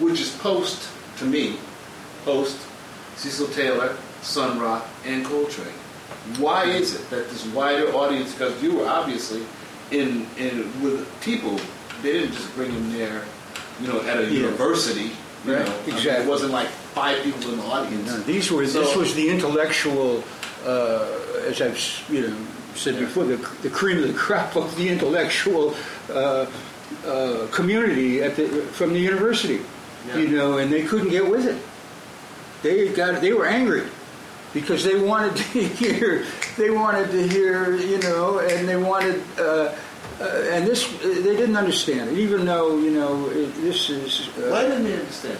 which 0.00 0.20
is 0.20 0.36
post 0.38 0.88
to 1.18 1.24
me, 1.24 1.56
post 2.24 2.58
Cecil 3.16 3.48
Taylor, 3.48 3.96
Sun 4.22 4.58
Ra, 4.58 4.82
and 5.04 5.24
Coltrane. 5.24 5.68
Why 6.38 6.64
is 6.64 6.94
it 6.94 7.08
that 7.10 7.28
this 7.30 7.46
wider 7.46 7.88
audience? 7.94 8.32
Because 8.32 8.60
you 8.62 8.76
were 8.76 8.86
obviously 8.86 9.42
in 9.90 10.26
in 10.38 10.70
with 10.82 11.06
people. 11.20 11.58
They 12.02 12.12
didn't 12.12 12.32
just 12.32 12.54
bring 12.54 12.72
them 12.72 12.92
there, 12.92 13.22
you 13.80 13.88
know, 13.88 14.00
at 14.02 14.18
a 14.18 14.22
Yeah. 14.22 14.28
university. 14.30 15.12
You 15.44 15.54
Right, 15.54 15.64
know, 15.64 15.72
I 15.72 15.86
mean, 15.86 15.96
exactly. 15.96 16.24
it 16.24 16.28
wasn't 16.28 16.52
like 16.52 16.68
five 16.94 17.22
people 17.22 17.50
in 17.52 17.58
the 17.58 17.64
audience. 17.64 18.10
No, 18.10 18.18
these 18.18 18.50
were 18.50 18.66
this 18.66 18.96
was 18.96 19.14
the 19.14 19.28
intellectual, 19.28 20.24
uh, 20.66 21.04
as 21.46 21.60
I've 21.62 21.78
you 22.10 22.22
know 22.22 22.34
said 22.74 22.94
Yeah. 22.94 23.00
before, 23.00 23.24
the, 23.24 23.36
the 23.62 23.70
cream 23.70 23.98
of 23.98 24.08
the 24.08 24.12
crop 24.14 24.56
of 24.56 24.76
the 24.76 24.88
intellectual 24.88 25.74
uh, 26.12 26.46
uh, 27.06 27.46
community 27.52 28.22
at 28.22 28.36
the, 28.36 28.46
from 28.72 28.92
the 28.92 29.00
university, 29.00 29.60
Yeah. 30.08 30.18
you 30.18 30.28
know, 30.28 30.58
and 30.58 30.70
they 30.72 30.82
couldn't 30.82 31.08
get 31.10 31.26
with 31.30 31.46
it. 31.46 31.56
They 32.62 32.88
got 32.88 33.20
they 33.20 33.32
were 33.32 33.46
angry 33.46 33.84
because 34.54 34.84
they 34.84 34.98
wanted 34.98 35.36
to 35.36 35.42
hear 35.82 36.24
they 36.56 36.70
wanted 36.70 37.10
to 37.10 37.28
hear 37.28 37.76
you 37.76 37.98
know, 38.00 38.38
and 38.38 38.68
they 38.68 38.76
wanted. 38.76 39.22
Uh, 39.38 39.74
uh, 40.18 40.24
and 40.50 40.66
this, 40.66 40.90
they 41.02 41.36
didn't 41.36 41.56
understand 41.56 42.08
it, 42.08 42.16
even 42.18 42.46
though 42.46 42.78
you 42.78 42.90
know 42.90 43.28
it, 43.28 43.52
this 43.56 43.90
is. 43.90 44.28
Uh, 44.38 44.48
Why 44.50 44.62
didn't 44.62 44.84
they 44.84 44.94
understand? 44.98 45.38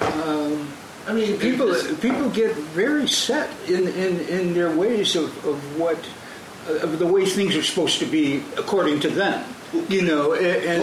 um, 0.00 0.68
I 1.06 1.12
mean, 1.12 1.38
people 1.38 1.66
this- 1.66 2.00
people 2.00 2.28
get 2.30 2.54
very 2.74 3.06
set 3.06 3.48
in, 3.68 3.86
in, 3.88 4.20
in 4.28 4.54
their 4.54 4.74
ways 4.74 5.14
of, 5.14 5.30
of 5.46 5.78
what 5.78 5.98
of 6.68 6.98
the 6.98 7.06
way 7.06 7.26
things 7.26 7.54
are 7.56 7.62
supposed 7.62 7.98
to 8.00 8.06
be 8.06 8.42
according 8.56 9.00
to 9.00 9.08
them 9.08 9.44
you 9.88 10.02
know 10.02 10.34
and. 10.34 10.82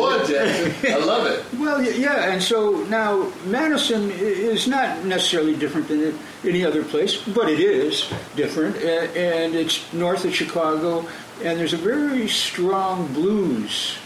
I 0.83 0.97
love 0.97 1.25
it. 1.25 1.45
well 1.59 1.81
yeah 1.81 2.31
and 2.31 2.41
so 2.41 2.83
now 2.89 3.31
Madison 3.45 4.09
is 4.11 4.67
not 4.67 5.05
necessarily 5.05 5.55
different 5.55 5.87
than 5.87 6.17
any 6.43 6.65
other 6.65 6.83
place 6.83 7.17
but 7.17 7.49
it 7.49 7.59
is 7.59 8.11
different 8.35 8.75
and 8.77 9.55
it's 9.55 9.91
north 9.93 10.25
of 10.25 10.33
Chicago 10.33 11.07
and 11.43 11.59
there's 11.59 11.73
a 11.73 11.77
very 11.77 12.27
strong 12.27 13.07
blues 13.13 13.97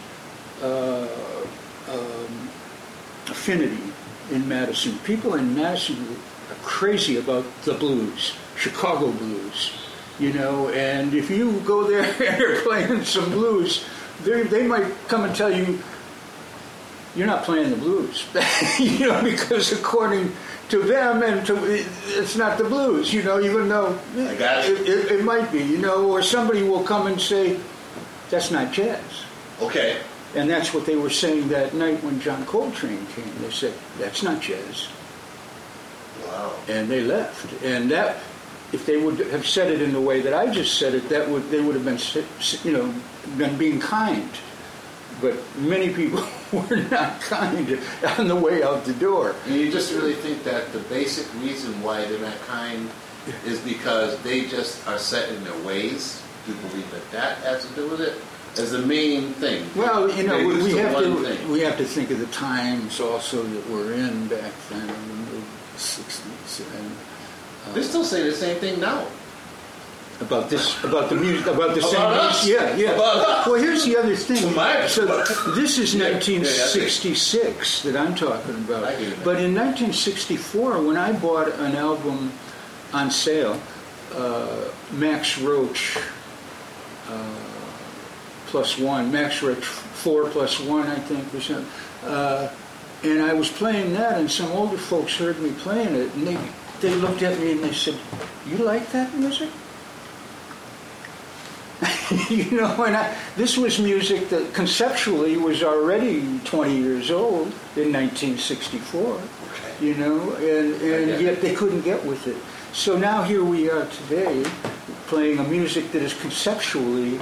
uh, 0.62 1.08
um, 1.90 2.48
affinity 3.28 3.92
in 4.30 4.48
Madison. 4.48 4.98
People 5.00 5.34
in 5.34 5.54
Madison 5.54 6.16
are 6.50 6.54
crazy 6.62 7.16
about 7.18 7.44
the 7.64 7.74
blues, 7.74 8.34
Chicago 8.56 9.10
blues, 9.10 9.72
you 10.18 10.32
know. 10.32 10.68
And 10.70 11.12
if 11.14 11.30
you 11.30 11.60
go 11.60 11.84
there 11.84 12.04
and 12.32 12.42
are 12.42 12.60
playing 12.62 13.04
some 13.04 13.30
blues, 13.30 13.84
they 14.22 14.42
they 14.44 14.66
might 14.66 14.86
come 15.08 15.24
and 15.24 15.34
tell 15.34 15.50
you 15.54 15.78
you're 17.16 17.26
not 17.26 17.44
playing 17.44 17.70
the 17.70 17.76
blues, 17.76 18.26
you 18.78 19.06
know, 19.06 19.22
because 19.22 19.72
according 19.72 20.32
to 20.68 20.82
them 20.82 21.22
and 21.22 21.46
to 21.46 21.56
it's 22.18 22.36
not 22.36 22.58
the 22.58 22.64
blues, 22.64 23.12
you 23.12 23.22
know, 23.22 23.40
even 23.40 23.68
though 23.68 23.98
I 24.16 24.34
got 24.34 24.68
you. 24.68 24.76
it, 24.76 24.88
it, 24.88 25.12
it 25.12 25.24
might 25.24 25.50
be, 25.52 25.62
you 25.62 25.78
know, 25.78 26.10
or 26.10 26.22
somebody 26.22 26.62
will 26.62 26.82
come 26.82 27.06
and 27.06 27.20
say 27.20 27.58
that's 28.30 28.50
not 28.50 28.72
jazz. 28.72 29.24
Okay. 29.60 30.00
And 30.34 30.50
that's 30.50 30.74
what 30.74 30.84
they 30.84 30.96
were 30.96 31.10
saying 31.10 31.48
that 31.48 31.74
night 31.74 32.02
when 32.02 32.20
John 32.20 32.44
Coltrane 32.46 33.06
came. 33.14 33.30
They 33.40 33.50
said, 33.50 33.72
that's 33.98 34.22
not 34.22 34.40
jazz. 34.40 34.88
Wow. 36.24 36.56
And 36.68 36.88
they 36.88 37.02
left. 37.02 37.62
And 37.62 37.90
that, 37.90 38.16
if 38.74 38.84
they 38.84 38.96
would 38.96 39.18
have 39.18 39.46
said 39.46 39.70
it 39.70 39.80
in 39.80 39.92
the 39.92 40.00
way 40.00 40.20
that 40.20 40.34
I 40.34 40.50
just 40.50 40.78
said 40.78 40.94
it, 40.94 41.08
that 41.08 41.28
would, 41.28 41.48
they 41.50 41.60
would 41.60 41.76
have 41.76 41.84
been, 41.84 41.98
you 42.64 42.76
know, 42.76 42.92
been 43.38 43.56
being 43.56 43.78
kind. 43.78 44.28
But 45.20 45.36
many 45.56 45.94
people 45.94 46.24
were 46.52 46.76
not 46.90 47.20
kind 47.20 47.78
on 48.18 48.26
the 48.26 48.36
way 48.36 48.64
out 48.64 48.84
the 48.84 48.94
door. 48.94 49.36
And 49.46 49.54
you 49.54 49.70
just 49.70 49.92
really 49.92 50.14
think 50.14 50.42
that 50.42 50.72
the 50.72 50.80
basic 50.80 51.32
reason 51.40 51.80
why 51.82 52.04
they're 52.04 52.20
not 52.20 52.38
kind 52.42 52.90
is 53.46 53.60
because 53.60 54.20
they 54.22 54.46
just 54.46 54.86
are 54.88 54.98
set 54.98 55.30
in 55.30 55.42
their 55.44 55.58
ways? 55.62 56.22
Do 56.44 56.52
you 56.52 56.58
believe 56.68 56.90
that 56.90 57.10
that 57.12 57.38
has 57.38 57.66
to 57.66 57.74
do 57.74 57.88
with 57.88 58.00
it? 58.00 58.20
As 58.58 58.72
the 58.72 58.78
main 58.78 59.32
thing. 59.34 59.68
Well, 59.74 60.10
you 60.10 60.26
know, 60.26 60.38
we, 60.38 60.62
we 60.62 60.72
have 60.76 60.96
to 60.98 61.24
thing. 61.24 61.50
we 61.50 61.60
have 61.60 61.76
to 61.78 61.84
think 61.84 62.10
of 62.10 62.20
the 62.20 62.26
times 62.26 63.00
also 63.00 63.42
that 63.42 63.68
we're 63.70 63.94
in 63.94 64.28
back 64.28 64.52
then 64.68 64.88
in 64.88 65.26
the 65.26 65.42
'60s 65.76 66.60
and 66.78 66.92
They're 67.72 67.82
still 67.82 68.04
say 68.04 68.22
the 68.22 68.32
same 68.36 68.58
thing 68.60 68.78
now. 68.80 69.06
about 70.20 70.48
this 70.48 70.78
about 70.84 71.08
the 71.08 71.16
music 71.16 71.46
about 71.46 71.74
the 71.74 71.80
About 71.80 71.90
same 71.90 72.02
us? 72.28 72.46
yeah 72.48 72.76
yeah 72.76 72.92
About 72.94 73.46
well 73.46 73.56
here's 73.60 73.84
the 73.84 73.96
other 73.96 74.14
thing 74.14 74.36
so 74.88 75.02
this 75.58 75.76
is 75.78 75.92
Yeah, 75.94 76.06
yeah, 76.06 76.14
1966 76.14 77.82
that 77.82 77.96
i'm 77.96 78.14
talking 78.14 78.54
about 78.64 78.84
I 78.84 78.94
hear 78.94 79.10
you. 79.10 79.16
but 79.24 79.40
in 79.42 79.50
1964 79.54 80.82
when 80.86 80.96
i 80.96 81.10
bought 81.12 81.48
an 81.66 81.74
album 81.74 82.30
on 82.92 83.10
sale 83.10 83.58
uh, 84.14 84.68
max 84.92 85.36
roach 85.38 85.98
uh, 87.10 87.34
plus 88.46 88.78
one 88.78 89.10
max 89.10 89.42
roach 89.42 89.64
four 89.64 90.28
plus 90.30 90.60
one 90.60 90.86
i 90.86 90.98
think 91.10 91.26
or 91.34 91.40
something 91.40 91.66
uh, 92.06 92.48
and 93.02 93.20
i 93.20 93.32
was 93.34 93.50
playing 93.50 93.92
that 93.94 94.18
and 94.20 94.30
some 94.30 94.50
older 94.52 94.78
folks 94.78 95.16
heard 95.16 95.38
me 95.40 95.50
playing 95.58 95.94
it 95.96 96.14
and 96.14 96.26
they 96.28 96.38
they 96.84 96.94
looked 96.96 97.22
at 97.22 97.38
me 97.40 97.52
and 97.52 97.64
they 97.64 97.72
said 97.72 97.98
you 98.46 98.58
like 98.58 98.92
that 98.92 99.12
music 99.14 99.48
you 102.28 102.50
know, 102.52 102.84
and 102.84 102.96
I, 102.96 103.16
this 103.36 103.56
was 103.56 103.78
music 103.78 104.28
that 104.28 104.54
conceptually 104.54 105.36
was 105.36 105.62
already 105.62 106.38
20 106.44 106.76
years 106.76 107.10
old 107.10 107.48
in 107.76 107.92
1964. 107.92 109.20
You 109.80 109.94
know, 109.94 110.32
and, 110.36 110.80
and 110.82 111.20
yet 111.20 111.40
they 111.40 111.54
couldn't 111.54 111.82
get 111.82 112.04
with 112.04 112.26
it. 112.26 112.36
So 112.72 112.96
now 112.96 113.22
here 113.22 113.44
we 113.44 113.68
are 113.70 113.86
today, 113.86 114.44
playing 115.08 115.38
a 115.38 115.44
music 115.44 115.90
that 115.92 116.02
is 116.02 116.14
conceptually 116.14 117.16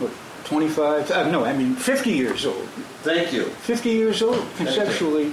what, 0.00 0.12
25, 0.44 1.10
uh, 1.10 1.30
no, 1.30 1.44
I 1.44 1.52
mean 1.56 1.74
50 1.74 2.10
years 2.10 2.44
old. 2.44 2.66
Thank 3.02 3.32
you. 3.32 3.44
50 3.44 3.88
years 3.88 4.20
old 4.20 4.44
conceptually, 4.56 5.32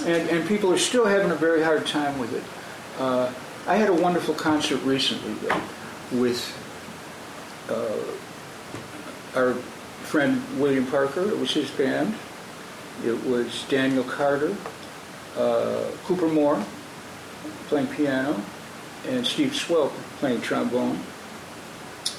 and, 0.00 0.28
and 0.30 0.48
people 0.48 0.72
are 0.72 0.78
still 0.78 1.06
having 1.06 1.30
a 1.30 1.34
very 1.34 1.62
hard 1.62 1.86
time 1.86 2.18
with 2.18 2.34
it. 2.34 2.44
Uh, 3.00 3.32
I 3.66 3.76
had 3.76 3.88
a 3.88 3.94
wonderful 3.94 4.34
concert 4.34 4.82
recently 4.82 5.34
though, 5.46 5.60
with 6.20 6.40
uh, 7.70 9.38
our 9.38 9.54
friend 10.04 10.42
William 10.58 10.86
Parker. 10.86 11.28
It 11.28 11.38
was 11.38 11.52
his 11.52 11.70
band. 11.70 12.14
It 13.04 13.22
was 13.24 13.64
Daniel 13.68 14.04
Carter, 14.04 14.56
uh, 15.36 15.84
Cooper 16.04 16.28
Moore 16.28 16.64
playing 17.68 17.86
piano, 17.88 18.40
and 19.06 19.26
Steve 19.26 19.54
Swell 19.54 19.92
playing 20.18 20.40
trombone. 20.40 20.98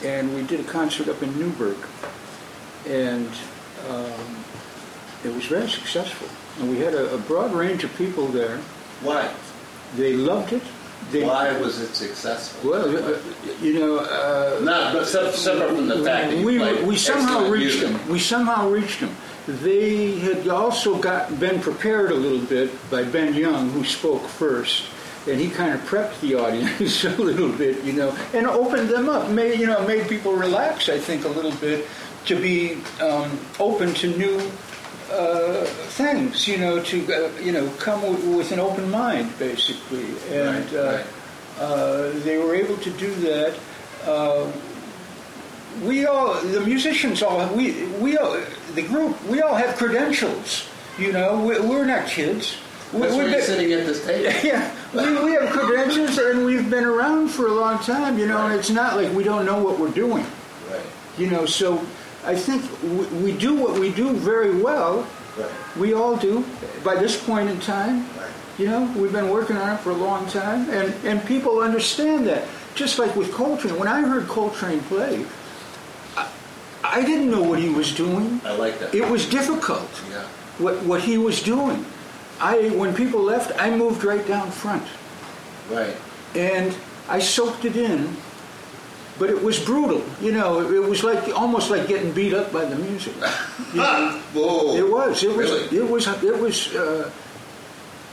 And 0.03 0.33
we 0.35 0.43
did 0.43 0.59
a 0.59 0.63
concert 0.63 1.09
up 1.09 1.21
in 1.21 1.37
Newburgh, 1.37 1.83
and 2.87 3.29
um, 3.89 4.45
it 5.25 5.33
was 5.33 5.45
very 5.45 5.69
successful. 5.69 6.29
And 6.59 6.69
we 6.69 6.77
had 6.79 6.93
a, 6.93 7.13
a 7.15 7.17
broad 7.17 7.53
range 7.53 7.83
of 7.83 7.95
people 7.97 8.27
there. 8.27 8.57
Why? 9.01 9.33
They 9.95 10.13
loved 10.13 10.53
it. 10.53 10.63
They, 11.11 11.23
Why 11.23 11.57
was 11.59 11.79
it 11.79 11.95
successful? 11.95 12.69
Well, 12.71 13.13
uh, 13.13 13.17
you 13.61 13.79
know, 13.79 13.97
uh, 13.99 14.59
Not, 14.61 14.93
but 14.93 15.05
separate 15.07 15.75
from 15.75 15.87
the 15.87 16.03
fact 16.03 16.31
that 16.31 16.37
you 16.37 16.45
we, 16.45 16.83
we 16.83 16.97
somehow 16.97 17.49
reached 17.49 17.79
music. 17.81 17.97
them. 17.97 18.09
We 18.09 18.19
somehow 18.19 18.69
reached 18.69 18.99
them. 18.99 19.15
They 19.47 20.19
had 20.19 20.47
also 20.49 20.99
got 20.99 21.39
been 21.39 21.61
prepared 21.61 22.11
a 22.11 22.15
little 22.15 22.45
bit 22.45 22.69
by 22.91 23.03
Ben 23.03 23.33
Young, 23.33 23.71
who 23.71 23.83
spoke 23.85 24.21
first, 24.21 24.85
and 25.27 25.39
he 25.39 25.49
kind 25.49 25.73
of 25.73 25.81
prepped 25.81 26.19
the 26.19 26.35
audience 26.35 27.03
a 27.05 27.09
little 27.15 27.49
bit, 27.49 27.81
you 27.83 27.93
know, 27.93 28.15
and 28.33 28.45
opened 28.45 28.89
them 28.89 29.09
up. 29.09 29.29
Made 29.31 29.59
you 29.59 29.65
know 29.65 29.87
made 29.87 30.07
people 30.07 30.33
relax. 30.33 30.89
I 30.89 30.99
think 30.99 31.25
a 31.25 31.29
little 31.29 31.55
bit 31.59 31.87
to 32.25 32.35
be 32.35 32.73
um, 33.01 33.39
open 33.59 33.93
to 33.95 34.15
new 34.15 34.51
uh, 35.11 35.65
things, 35.97 36.47
you 36.47 36.57
know, 36.57 36.81
to 36.83 36.97
uh, 37.13 37.29
you 37.41 37.51
know 37.51 37.67
come 37.79 38.01
w- 38.01 38.37
with 38.37 38.51
an 38.51 38.59
open 38.59 38.89
mind, 38.91 39.37
basically, 39.39 40.05
and 40.31 40.65
Right, 40.71 40.73
uh, 40.73 40.91
right. 40.91 41.05
uh, 41.59 42.09
they 42.23 42.37
were 42.37 42.55
able 42.55 42.77
to 42.77 42.89
do 42.91 43.13
that. 43.15 43.57
Uh, 44.05 44.51
we 45.83 46.05
all, 46.05 46.33
the 46.41 46.61
musicians 46.61 47.21
all, 47.23 47.47
we, 47.55 47.85
we 48.01 48.17
all, 48.17 48.37
the 48.75 48.81
group, 48.81 49.15
we 49.25 49.41
all 49.41 49.55
have 49.55 49.75
credentials. 49.77 50.67
You 50.97 51.11
know, 51.13 51.39
we, 51.45 51.59
we're 51.59 51.85
not 51.85 52.07
kids. 52.07 52.57
We, 52.91 53.01
That's 53.01 53.13
why 53.13 53.19
we've 53.19 53.29
you're 53.29 53.37
been- 53.39 53.45
sitting 53.47 53.71
at 53.73 53.85
this 53.85 54.05
table. 54.05 54.31
yeah, 54.43 54.71
we, 54.93 55.23
we 55.25 55.31
have 55.33 55.49
credentials 55.51 56.17
and 56.17 56.43
we've 56.43 56.69
been 56.69 56.83
around 56.85 57.29
for 57.29 57.47
a 57.47 57.53
long 57.53 57.79
time. 57.79 58.17
You 58.19 58.25
know, 58.27 58.47
and 58.47 58.59
it's 58.59 58.69
not 58.71 58.95
like 58.97 59.13
we 59.13 59.23
don't 59.23 59.45
know 59.45 59.63
what 59.63 59.79
we're 59.79 59.91
doing. 59.91 60.25
Right. 60.69 60.81
You 61.17 61.29
know, 61.29 61.45
so 61.45 61.85
I 62.29 62.35
think 62.35 62.61
we, 62.83 63.05
we 63.23 63.31
do 63.35 63.55
what 63.55 63.79
we 63.79 63.91
do 63.91 64.13
very 64.13 64.55
well. 64.61 65.07
Right. 65.35 65.51
We 65.77 65.93
all 65.95 66.15
do 66.15 66.45
by 66.83 66.93
this 66.95 67.21
point 67.29 67.49
in 67.49 67.59
time. 67.59 68.05
Right. 68.15 68.29
You 68.59 68.67
know, 68.67 68.93
we've 68.95 69.11
been 69.11 69.29
working 69.29 69.57
on 69.57 69.75
it 69.75 69.79
for 69.79 69.89
a 69.89 69.95
long 69.95 70.27
time, 70.27 70.69
and, 70.69 70.93
and 71.05 71.25
people 71.25 71.59
understand 71.59 72.27
that. 72.27 72.47
Just 72.75 72.99
like 72.99 73.15
with 73.15 73.31
Coltrane, 73.33 73.79
when 73.79 73.87
I 73.87 74.01
heard 74.01 74.27
Coltrane 74.27 74.81
play, 74.81 75.25
I, 76.15 76.29
I 76.83 77.03
didn't 77.03 77.31
know 77.31 77.41
what 77.41 77.57
he 77.57 77.69
was 77.69 77.95
doing. 77.95 78.39
I 78.45 78.55
like 78.55 78.77
that. 78.79 78.93
It 78.93 79.09
was 79.09 79.27
difficult 79.27 79.89
Yeah. 80.11 80.23
what, 80.59 80.75
what 80.83 81.01
he 81.01 81.17
was 81.17 81.41
doing. 81.41 81.83
I 82.39 82.69
when 82.69 82.93
people 82.93 83.21
left, 83.21 83.59
I 83.59 83.75
moved 83.75 84.03
right 84.03 84.25
down 84.27 84.51
front, 84.51 84.85
Right. 85.71 85.95
and 86.35 86.75
I 87.09 87.19
soaked 87.19 87.65
it 87.65 87.75
in. 87.75 88.15
But 89.19 89.29
it 89.29 89.43
was 89.43 89.59
brutal, 89.59 90.01
you 90.21 90.31
know. 90.31 90.61
It, 90.61 90.73
it 90.75 90.79
was 90.79 91.03
like 91.03 91.27
almost 91.37 91.69
like 91.69 91.87
getting 91.87 92.13
beat 92.13 92.33
up 92.33 92.51
by 92.51 92.65
the 92.65 92.75
music. 92.75 93.13
You 93.69 93.81
know? 93.81 94.19
Whoa. 94.33 94.75
It 94.75 94.89
was. 94.89 95.23
It 95.23 95.27
was. 95.27 95.37
Really? 95.37 95.77
It 95.77 95.87
was. 95.87 96.07
It 96.23 96.39
was. 96.39 96.73
Uh, 96.73 97.11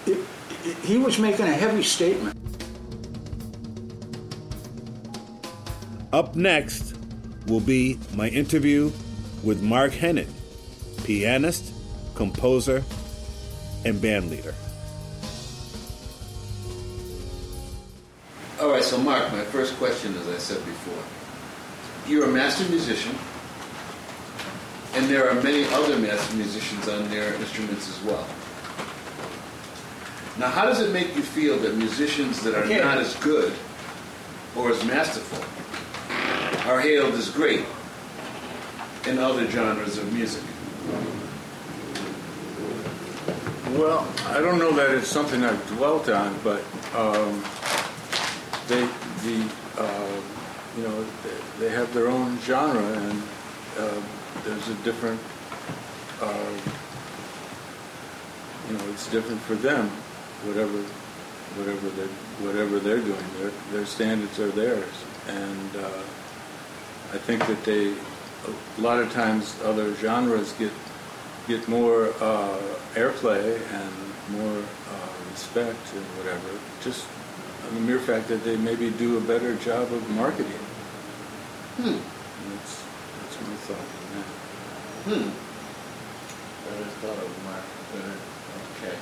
it, 0.05 0.19
it, 0.64 0.77
he 0.85 0.99
was 0.99 1.19
making 1.19 1.47
a 1.47 1.53
heavy 1.55 1.83
statement. 1.83 2.37
Up 6.12 6.37
next 6.37 6.95
will 7.47 7.61
be 7.61 7.99
my 8.14 8.29
interview 8.29 8.92
with 9.42 9.62
Mark 9.62 9.92
Hennen, 9.92 10.29
pianist, 11.05 11.73
composer, 12.14 12.85
and 13.87 14.01
band 14.03 14.31
All 18.61 18.71
right, 18.71 18.83
so 18.83 18.97
Mark, 18.97 19.31
my 19.33 19.45
first 19.45 19.77
question, 19.77 20.14
as 20.16 20.29
I 20.29 20.38
said 20.38 20.64
before, 20.64 21.03
you're 22.11 22.25
a 22.25 22.29
master 22.33 22.64
musician, 22.71 23.14
and 24.95 25.11
there 25.11 25.29
are 25.29 25.42
many 25.42 25.64
other 25.75 25.99
master 25.99 26.35
musicians 26.37 26.88
on 26.88 27.09
their 27.11 27.35
instruments 27.35 27.88
as 27.90 28.03
well. 28.05 28.27
Now, 30.38 30.49
how 30.49 30.64
does 30.64 30.81
it 30.81 30.90
make 30.92 31.14
you 31.16 31.23
feel 31.23 31.59
that 31.59 31.77
musicians 31.77 32.42
that 32.45 32.55
are 32.55 32.64
Okay. 32.64 32.79
not 32.79 32.97
as 32.99 33.14
good 33.16 33.53
or 34.55 34.71
as 34.71 34.83
masterful 34.85 35.42
are 36.71 36.81
hailed 36.81 37.14
as 37.14 37.29
great 37.31 37.64
in 39.07 39.19
other 39.19 39.47
genres 39.51 39.99
of 39.99 40.11
music? 40.14 40.42
Well, 43.79 44.07
I 44.29 44.40
don't 44.40 44.59
know 44.59 44.73
that 44.73 44.90
it's 44.92 45.09
something 45.09 45.45
I've 45.45 45.66
dwelt 45.77 46.09
on, 46.09 46.38
but 46.42 46.62
um, 46.95 47.42
they, 48.68 48.87
the, 49.22 49.50
uh, 49.79 50.20
you 50.76 50.83
know, 50.83 51.05
they, 51.22 51.66
they 51.66 51.70
have 51.70 51.92
their 51.94 52.09
own 52.09 52.38
genre, 52.40 52.83
and 52.83 53.22
uh, 53.79 54.00
there's 54.44 54.68
a 54.68 54.74
different, 54.85 55.20
uh, 56.20 56.50
you 58.68 58.76
know, 58.76 58.85
it's 58.90 59.11
different 59.11 59.40
for 59.42 59.55
them, 59.55 59.88
whatever, 60.44 60.79
whatever 61.57 61.88
they, 61.90 62.07
whatever 62.44 62.79
they're 62.79 63.00
doing. 63.00 63.24
Their, 63.38 63.52
their 63.72 63.87
standards 63.87 64.38
are 64.38 64.50
theirs, 64.50 65.05
and 65.29 65.76
uh, 65.76 66.02
I 67.12 67.18
think 67.18 67.46
that 67.46 67.64
they, 67.64 67.92
a 67.92 68.81
lot 68.81 69.00
of 69.00 69.12
times, 69.12 69.55
other 69.64 69.94
genres 69.94 70.52
get 70.55 70.72
get 71.46 71.68
more 71.68 72.12
uh, 72.20 72.59
airplay 72.94 73.61
and 73.72 73.92
more 74.37 74.59
uh, 74.59 75.31
respect 75.31 75.79
and 75.94 76.05
whatever, 76.18 76.59
just 76.83 77.07
the 77.74 77.81
mere 77.81 77.98
fact 77.98 78.29
that 78.29 78.44
they 78.44 78.57
maybe 78.57 78.90
do 78.90 79.18
a 79.18 79.20
better 79.20 79.55
job 79.57 79.92
of 79.92 80.11
marketing. 80.11 80.61
Hmm. 81.76 81.98
That's, 82.50 82.85
that's 83.20 83.40
my 83.40 83.57
thought 83.66 83.79
on 83.79 84.07
that. 84.16 84.26
Hmm. 85.05 85.29
Better 86.68 86.90
thought 87.00 87.18
of 87.24 87.44
Mark. 87.44 87.64
Better. 87.92 88.16
Okay. 88.79 88.96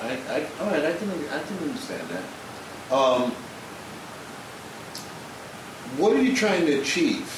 I, 0.00 0.08
I, 0.34 0.62
all 0.62 0.70
right. 0.70 0.84
I 0.84 0.92
can, 0.96 1.10
I 1.10 1.42
can 1.42 1.58
understand 1.68 2.08
that. 2.08 2.94
Um, 2.94 3.30
what 5.96 6.12
are 6.12 6.22
you 6.22 6.34
trying 6.34 6.66
to 6.66 6.80
achieve 6.80 7.30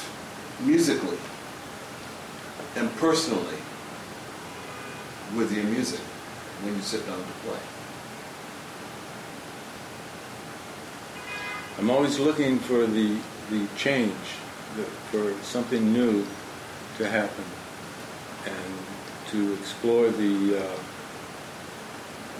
musically 0.61 1.17
and 2.75 2.93
personally 2.97 3.57
with 5.35 5.51
your 5.53 5.63
music 5.65 5.99
when 6.63 6.75
you 6.75 6.81
sit 6.81 7.05
down 7.05 7.19
to 7.19 7.33
play? 7.45 7.59
I'm 11.77 11.91
always 11.91 12.17
looking 12.17 12.57
for 12.57 12.87
the, 12.87 13.19
the 13.51 13.67
change, 13.77 14.11
the, 14.75 14.83
for 15.11 15.31
something 15.43 15.93
new 15.93 16.25
to 16.97 17.07
happen, 17.07 17.45
and 18.45 18.73
to 19.31 19.53
explore 19.53 20.09
the, 20.09 20.57
uh, 20.57 20.77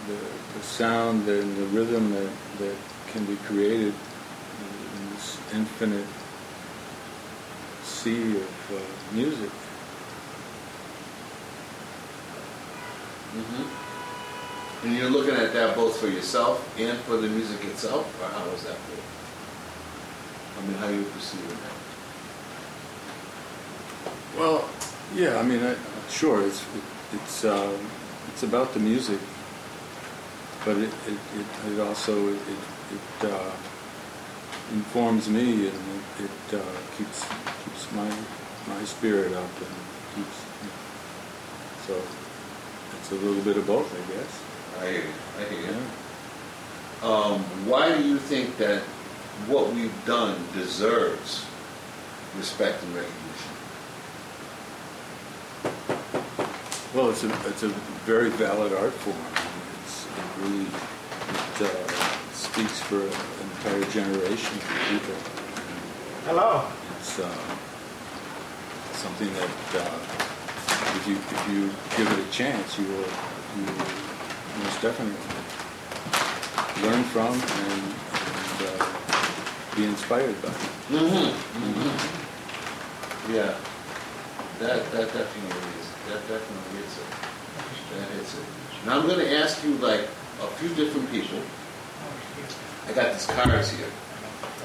the, 0.08 0.18
the 0.54 0.62
sound 0.64 1.28
and 1.28 1.56
the 1.56 1.66
rhythm 1.66 2.10
that, 2.10 2.30
that 2.58 2.74
can 3.12 3.24
be 3.26 3.36
created 3.46 3.94
in 3.94 5.10
this 5.14 5.38
infinite 5.54 6.06
sea 7.84 8.38
of 8.38 8.72
uh, 8.72 9.14
music. 9.14 9.50
Mm-hmm. 13.36 14.86
And 14.86 14.96
you're 14.96 15.10
looking 15.10 15.34
at 15.34 15.52
that 15.52 15.76
both 15.76 16.00
for 16.00 16.08
yourself 16.08 16.76
and 16.78 16.98
for 17.00 17.16
the 17.18 17.28
music 17.28 17.64
itself, 17.66 18.20
or 18.20 18.28
how 18.28 18.44
that? 18.64 18.78
I 20.58 20.66
mean, 20.66 20.76
how 20.78 20.88
you 20.88 21.04
perceive 21.04 21.40
it 21.40 21.58
Well, 24.38 24.68
yeah, 25.14 25.38
I 25.38 25.42
mean, 25.42 25.62
I, 25.62 25.76
sure, 26.10 26.46
it's 26.46 26.64
it's 27.12 27.44
uh, 27.44 27.76
it's 28.28 28.42
about 28.42 28.74
the 28.74 28.80
music, 28.80 29.20
but 30.64 30.76
it 30.76 30.90
it, 31.06 31.18
it, 31.38 31.72
it 31.72 31.80
also 31.80 32.28
it 32.28 32.38
it 32.92 33.30
uh, 33.30 33.52
informs 34.72 35.28
me 35.28 35.68
and 35.68 35.78
it, 36.18 36.24
it 36.24 36.60
uh, 36.60 36.62
keeps 36.96 37.24
keeps 37.64 37.92
my 37.92 38.10
my 38.66 38.84
spirit 38.84 39.32
up 39.32 39.50
and 39.60 39.74
keeps 40.14 40.36
so 41.86 41.94
it's 43.00 43.12
a 43.12 43.14
little 43.14 43.42
bit 43.42 43.56
of 43.56 43.66
both, 43.66 43.90
I 43.94 44.12
guess. 44.12 44.42
I. 44.78 44.84
I 45.40 45.44
hear 45.48 45.60
you. 45.60 45.76
Yeah. 47.02 47.08
Um, 47.08 47.40
why 47.66 47.96
do 47.96 48.04
you 48.04 48.18
think 48.18 48.58
that 48.58 48.82
what 49.46 49.72
we've 49.72 50.04
done 50.04 50.36
deserves 50.52 51.44
respect 52.36 52.82
and 52.82 52.94
recognition? 52.94 53.52
Well, 56.94 57.10
it's 57.10 57.22
a, 57.24 57.30
it's 57.48 57.62
a 57.62 57.68
very 58.08 58.30
valid 58.30 58.72
art 58.72 58.92
form. 58.92 59.16
It's, 59.84 60.06
it 60.06 60.42
really 60.42 60.66
it, 60.66 61.62
uh, 61.62 62.32
speaks 62.32 62.80
for 62.80 63.00
an 63.00 63.50
entire 63.52 63.84
generation 63.90 64.56
of 64.56 64.64
people. 64.90 65.14
Hello. 66.24 66.64
It's 66.98 67.18
uh, 67.18 67.28
something 68.92 69.32
that 69.34 69.50
uh, 69.74 70.18
if 70.96 71.06
you 71.06 71.16
if 71.16 71.48
you 71.48 71.70
give 71.96 72.18
it 72.18 72.26
a 72.26 72.30
chance, 72.30 72.78
you 72.78 72.86
will 72.86 73.08
you 73.56 73.64
will 73.64 74.64
most 74.64 74.82
definitely 74.82 75.16
learn 76.82 77.04
from 77.04 77.32
and, 77.34 77.82
and 78.22 78.80
uh, 78.80 78.97
be 79.78 79.84
inspired 79.84 80.34
by. 80.42 80.48
Yeah, 83.30 83.54
that 84.58 84.90
that 84.90 85.06
definitely 85.12 85.70
is 85.78 85.86
that 86.08 86.20
definitely 86.26 86.80
is 86.80 86.98
it. 86.98 87.10
That 87.94 88.10
is 88.20 88.34
it. 88.34 88.46
Now 88.86 88.98
I'm 88.98 89.06
going 89.06 89.20
to 89.20 89.38
ask 89.38 89.62
you 89.62 89.74
like 89.74 90.00
a 90.00 90.46
few 90.58 90.70
different 90.70 91.10
people. 91.10 91.38
I 92.88 92.92
got 92.92 93.12
these 93.12 93.26
cards 93.26 93.70
here, 93.70 93.90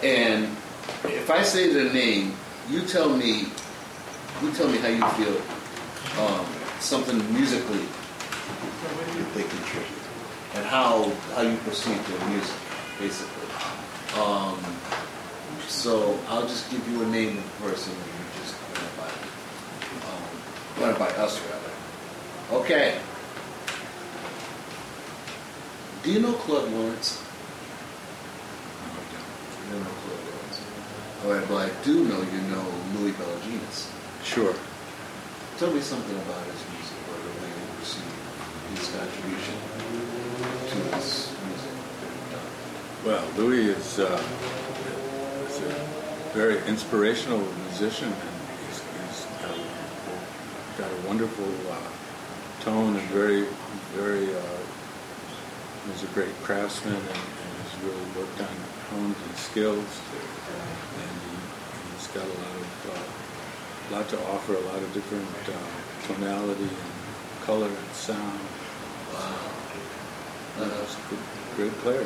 and 0.02 0.45
if 1.06 1.30
I 1.30 1.43
say 1.43 1.71
their 1.73 1.93
name, 1.93 2.34
you 2.69 2.82
tell 2.82 3.10
me, 3.15 3.49
you 4.41 4.52
tell 4.54 4.69
me 4.69 4.78
how 4.80 4.88
you 4.88 5.06
feel. 5.19 5.38
Um, 6.19 6.45
something 6.80 7.17
musically 7.34 7.86
that 9.17 9.34
they 9.34 9.43
contribute, 9.43 10.06
and 10.56 10.65
how 10.65 11.12
how 11.36 11.41
you 11.41 11.58
perceive 11.58 12.02
their 12.08 12.30
music, 12.30 12.56
basically. 12.99 13.43
Um, 14.15 14.60
so 15.67 16.17
I'll 16.30 16.47
just 16.47 16.69
give 16.71 16.88
you 16.89 17.02
a 17.04 17.08
name 17.08 17.38
of 17.38 17.43
the 17.43 17.67
person, 17.67 17.93
and 17.93 18.02
you 18.02 18.26
just 18.41 18.56
run 18.73 18.84
it 18.86 18.95
by, 18.97 19.12
um, 20.10 20.23
run 20.82 20.89
it 20.95 20.99
by 20.99 21.10
us 21.21 21.39
rather. 21.41 21.71
Okay. 22.63 22.97
Do 26.04 26.12
you 26.12 26.19
know 26.19 26.34
Claude 26.34 26.69
Lawrence? 26.71 27.21
You 29.65 29.71
don't 29.71 29.84
know 29.84 29.89
Claude 29.89 30.23
Lawrence. 30.28 30.60
All 31.23 31.32
right, 31.32 31.47
but 31.47 31.56
I 31.56 31.84
do 31.84 32.04
know 32.04 32.21
you 32.21 32.41
know 32.52 32.65
Louis 32.95 33.13
Belogenis. 33.13 33.89
Sure. 34.23 34.54
Tell 35.58 35.71
me 35.71 35.80
something 35.82 36.15
about 36.17 36.43
his 36.47 36.62
music, 36.73 36.97
or 37.08 37.15
the 37.23 37.32
way 37.39 37.47
you 37.47 37.67
perceive 37.80 38.13
his 38.76 38.88
contribution 38.89 39.56
to 40.67 40.76
this 40.91 41.32
music 41.45 41.73
that 42.02 42.10
you've 42.12 42.32
done. 42.32 42.49
Well, 43.06 43.23
Louis 43.38 43.67
is, 43.69 43.99
uh, 43.99 44.21
very 46.33 46.57
inspirational 46.67 47.39
musician, 47.67 48.07
and 48.11 48.29
he's, 48.67 48.81
he's 48.81 49.25
got, 49.41 49.55
a, 49.55 50.81
got 50.81 50.91
a 50.91 51.07
wonderful 51.07 51.45
uh, 51.71 52.63
tone 52.63 52.95
and 52.95 53.07
very, 53.09 53.45
very. 53.93 54.33
Uh, 54.33 54.41
he's 55.87 56.03
a 56.03 56.07
great 56.13 56.33
craftsman, 56.43 56.95
and, 56.95 57.03
and 57.05 57.51
he's 57.61 57.83
really 57.83 58.07
worked 58.17 58.39
on 58.41 58.47
honed 58.91 59.15
his 59.29 59.39
skills, 59.39 60.01
and 60.49 61.11
he, 61.21 61.93
he's 61.95 62.07
got 62.07 62.23
a 62.25 62.27
lot 62.27 62.55
of, 62.55 62.71
uh, 62.93 63.95
lot 63.95 64.09
to 64.09 64.17
offer, 64.33 64.53
a 64.55 64.59
lot 64.71 64.77
of 64.81 64.93
different 64.93 65.27
uh, 65.49 66.13
tonality 66.13 66.63
and 66.63 67.45
color 67.45 67.67
and 67.67 67.91
sound. 67.93 68.39
Wow. 69.13 69.19
Uh, 69.19 70.63
Uh-huh. 70.63 70.85
he's 70.85 70.93
a 70.95 71.09
good, 71.09 71.23
great 71.57 71.73
player. 71.81 72.05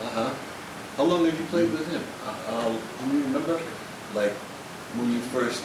Uh-huh. 0.00 0.30
How 0.98 1.04
long 1.04 1.24
have 1.24 1.38
you 1.38 1.46
played 1.46 1.70
with 1.70 1.86
him? 1.92 2.02
Uh, 2.26 2.34
uh, 2.50 2.68
do 3.08 3.16
you 3.16 3.22
remember? 3.22 3.60
Like, 4.14 4.32
when 4.98 5.12
you 5.12 5.20
first 5.30 5.62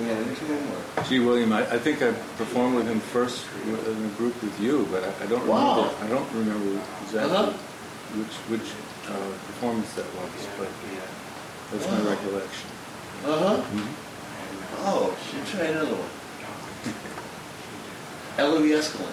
ran 0.00 0.16
into 0.26 0.44
him? 0.46 0.62
Or? 0.72 1.04
Gee, 1.04 1.20
William, 1.20 1.52
I, 1.52 1.68
I 1.70 1.78
think 1.78 2.00
I 2.00 2.12
performed 2.40 2.76
with 2.76 2.88
him 2.88 2.98
first 3.00 3.44
in 3.66 3.74
a 3.76 4.08
group 4.16 4.40
with 4.42 4.58
you, 4.58 4.88
but 4.90 5.04
I, 5.04 5.24
I 5.24 5.26
don't 5.26 5.46
Wow. 5.46 5.76
remember. 5.84 6.04
I 6.04 6.08
don't 6.08 6.32
remember 6.32 6.80
exactly 7.04 7.36
Uh-huh. 7.36 7.52
which 8.16 8.34
which 8.48 8.68
uh, 9.04 9.12
performance 9.52 9.92
that 10.00 10.06
was, 10.16 10.32
but 10.56 10.68
that's 11.70 11.86
my 11.92 12.00
recollection. 12.10 12.68
Uh-huh. 13.26 13.60
Mhm. 13.68 13.88
Oh, 14.88 15.14
should 15.28 15.44
try 15.46 15.66
another 15.68 15.92
one. 15.94 16.12
Ellery 18.38 18.70
Eskelin. 18.70 19.12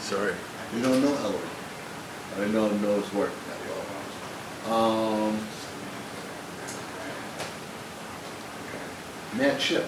Sorry. 0.00 0.34
You 0.74 0.82
don't 0.82 1.02
know 1.02 1.14
Ellery. 1.18 1.50
I 2.38 2.46
know 2.54 2.68
know 2.78 3.00
his 3.00 3.12
work 3.12 3.30
that 3.30 3.53
well. 3.53 3.53
Um, 4.70 5.38
Matt 9.36 9.60
Shipp. 9.60 9.86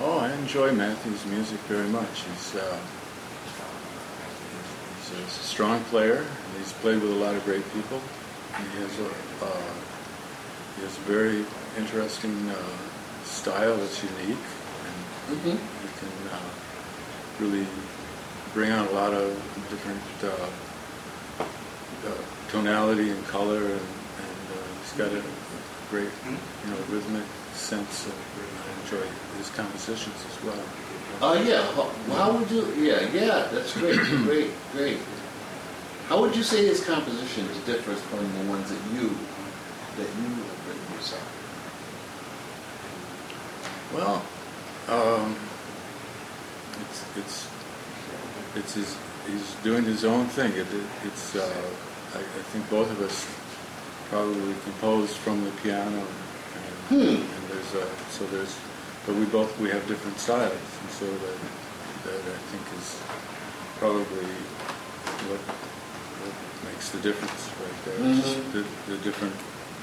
Oh, 0.00 0.18
I 0.18 0.32
enjoy 0.32 0.72
Matthew's 0.72 1.24
music 1.26 1.58
very 1.68 1.88
much. 1.88 2.22
He's 2.22 2.56
uh, 2.56 2.78
he's, 4.98 5.18
a 5.18 5.28
strong 5.28 5.82
player. 5.84 6.16
And 6.16 6.58
he's 6.58 6.72
played 6.74 7.02
with 7.02 7.12
a 7.12 7.16
lot 7.16 7.34
of 7.34 7.44
great 7.44 7.64
people. 7.74 8.00
He 8.56 8.80
has 8.80 8.98
a 9.00 9.06
uh, 9.44 9.72
he 10.76 10.82
has 10.82 10.96
a 10.96 11.00
very 11.02 11.44
interesting 11.76 12.48
uh, 12.48 13.24
style 13.24 13.76
that's 13.76 14.02
unique, 14.02 14.38
and 14.38 15.02
Mm-hmm. 15.22 15.50
he 15.50 15.88
can 16.00 16.28
uh, 16.32 16.40
really 17.38 17.66
bring 18.54 18.70
out 18.70 18.90
a 18.90 18.94
lot 18.94 19.14
of 19.14 19.30
different 19.70 20.00
uh, 22.06 22.50
tonality 22.50 23.10
and 23.10 23.24
color, 23.26 23.62
and, 23.62 23.70
and 23.70 24.44
uh, 24.52 24.80
he's 24.80 24.92
got 24.96 25.12
a 25.12 25.22
great, 25.90 26.08
you 26.24 26.70
know, 26.70 26.76
rhythmic 26.88 27.24
sense. 27.54 28.06
Of, 28.06 28.14
I 28.14 28.82
enjoy 28.82 29.06
his 29.38 29.50
compositions 29.50 30.16
as 30.28 30.44
well. 30.44 30.64
Uh, 31.20 31.40
yeah. 31.42 31.62
How, 31.74 31.88
how 32.14 32.36
would 32.36 32.50
you? 32.50 32.66
Yeah, 32.74 33.00
yeah. 33.12 33.48
That's 33.52 33.72
great. 33.74 33.98
great, 33.98 34.50
great. 34.72 34.98
How 36.08 36.20
would 36.20 36.34
you 36.36 36.42
say 36.42 36.66
his 36.66 36.84
compositions 36.84 37.56
differs 37.64 38.00
from 38.02 38.20
the 38.20 38.50
ones 38.50 38.68
that 38.70 38.80
you 38.92 39.16
that 39.96 40.08
you 40.20 40.28
have 40.28 40.66
written 40.66 40.94
yourself? 40.94 41.28
Well, 43.94 44.22
um, 44.88 45.36
it's 46.80 47.04
it's 47.16 47.48
it's 48.56 48.74
his 48.74 48.96
he's 49.26 49.54
doing 49.62 49.84
his 49.84 50.04
own 50.04 50.26
thing. 50.26 50.52
It, 50.52 50.66
it, 50.72 50.86
it's 51.04 51.36
uh, 51.36 51.42
I, 52.14 52.18
I 52.18 52.42
think 52.52 52.68
both 52.70 52.90
of 52.90 53.00
us 53.00 53.26
probably 54.10 54.54
composed 54.64 55.16
from 55.16 55.44
the 55.44 55.50
piano, 55.62 55.98
and, 55.98 56.06
Hmm. 56.92 57.22
and 57.24 57.42
there's 57.48 57.74
a, 57.74 57.86
so 58.10 58.26
there's 58.26 58.54
but 59.06 59.14
we 59.16 59.24
both 59.26 59.58
we 59.58 59.68
have 59.70 59.86
different 59.88 60.18
styles, 60.18 60.52
and 60.52 60.90
so 60.90 61.06
that 61.06 61.38
that 62.04 62.20
I 62.20 62.38
think 62.50 62.62
is 62.78 62.98
probably 63.78 64.28
what 65.30 65.40
what 65.40 66.34
makes 66.70 66.90
the 66.90 67.00
difference 67.00 67.48
right 67.62 67.78
there. 67.84 67.98
Mhm. 67.98 68.52
the, 68.52 68.64
the 68.92 68.98
different 69.02 69.34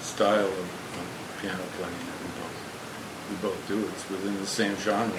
style 0.01 0.45
of, 0.45 0.67
of 0.99 1.07
piano 1.41 1.63
playing 1.77 2.03
that 2.07 2.19
we 2.23 2.29
both 2.39 2.55
we 3.29 3.35
both 3.49 3.67
do. 3.67 3.87
It's 3.89 4.09
within 4.09 4.37
the 4.39 4.47
same 4.47 4.75
genre, 4.77 5.17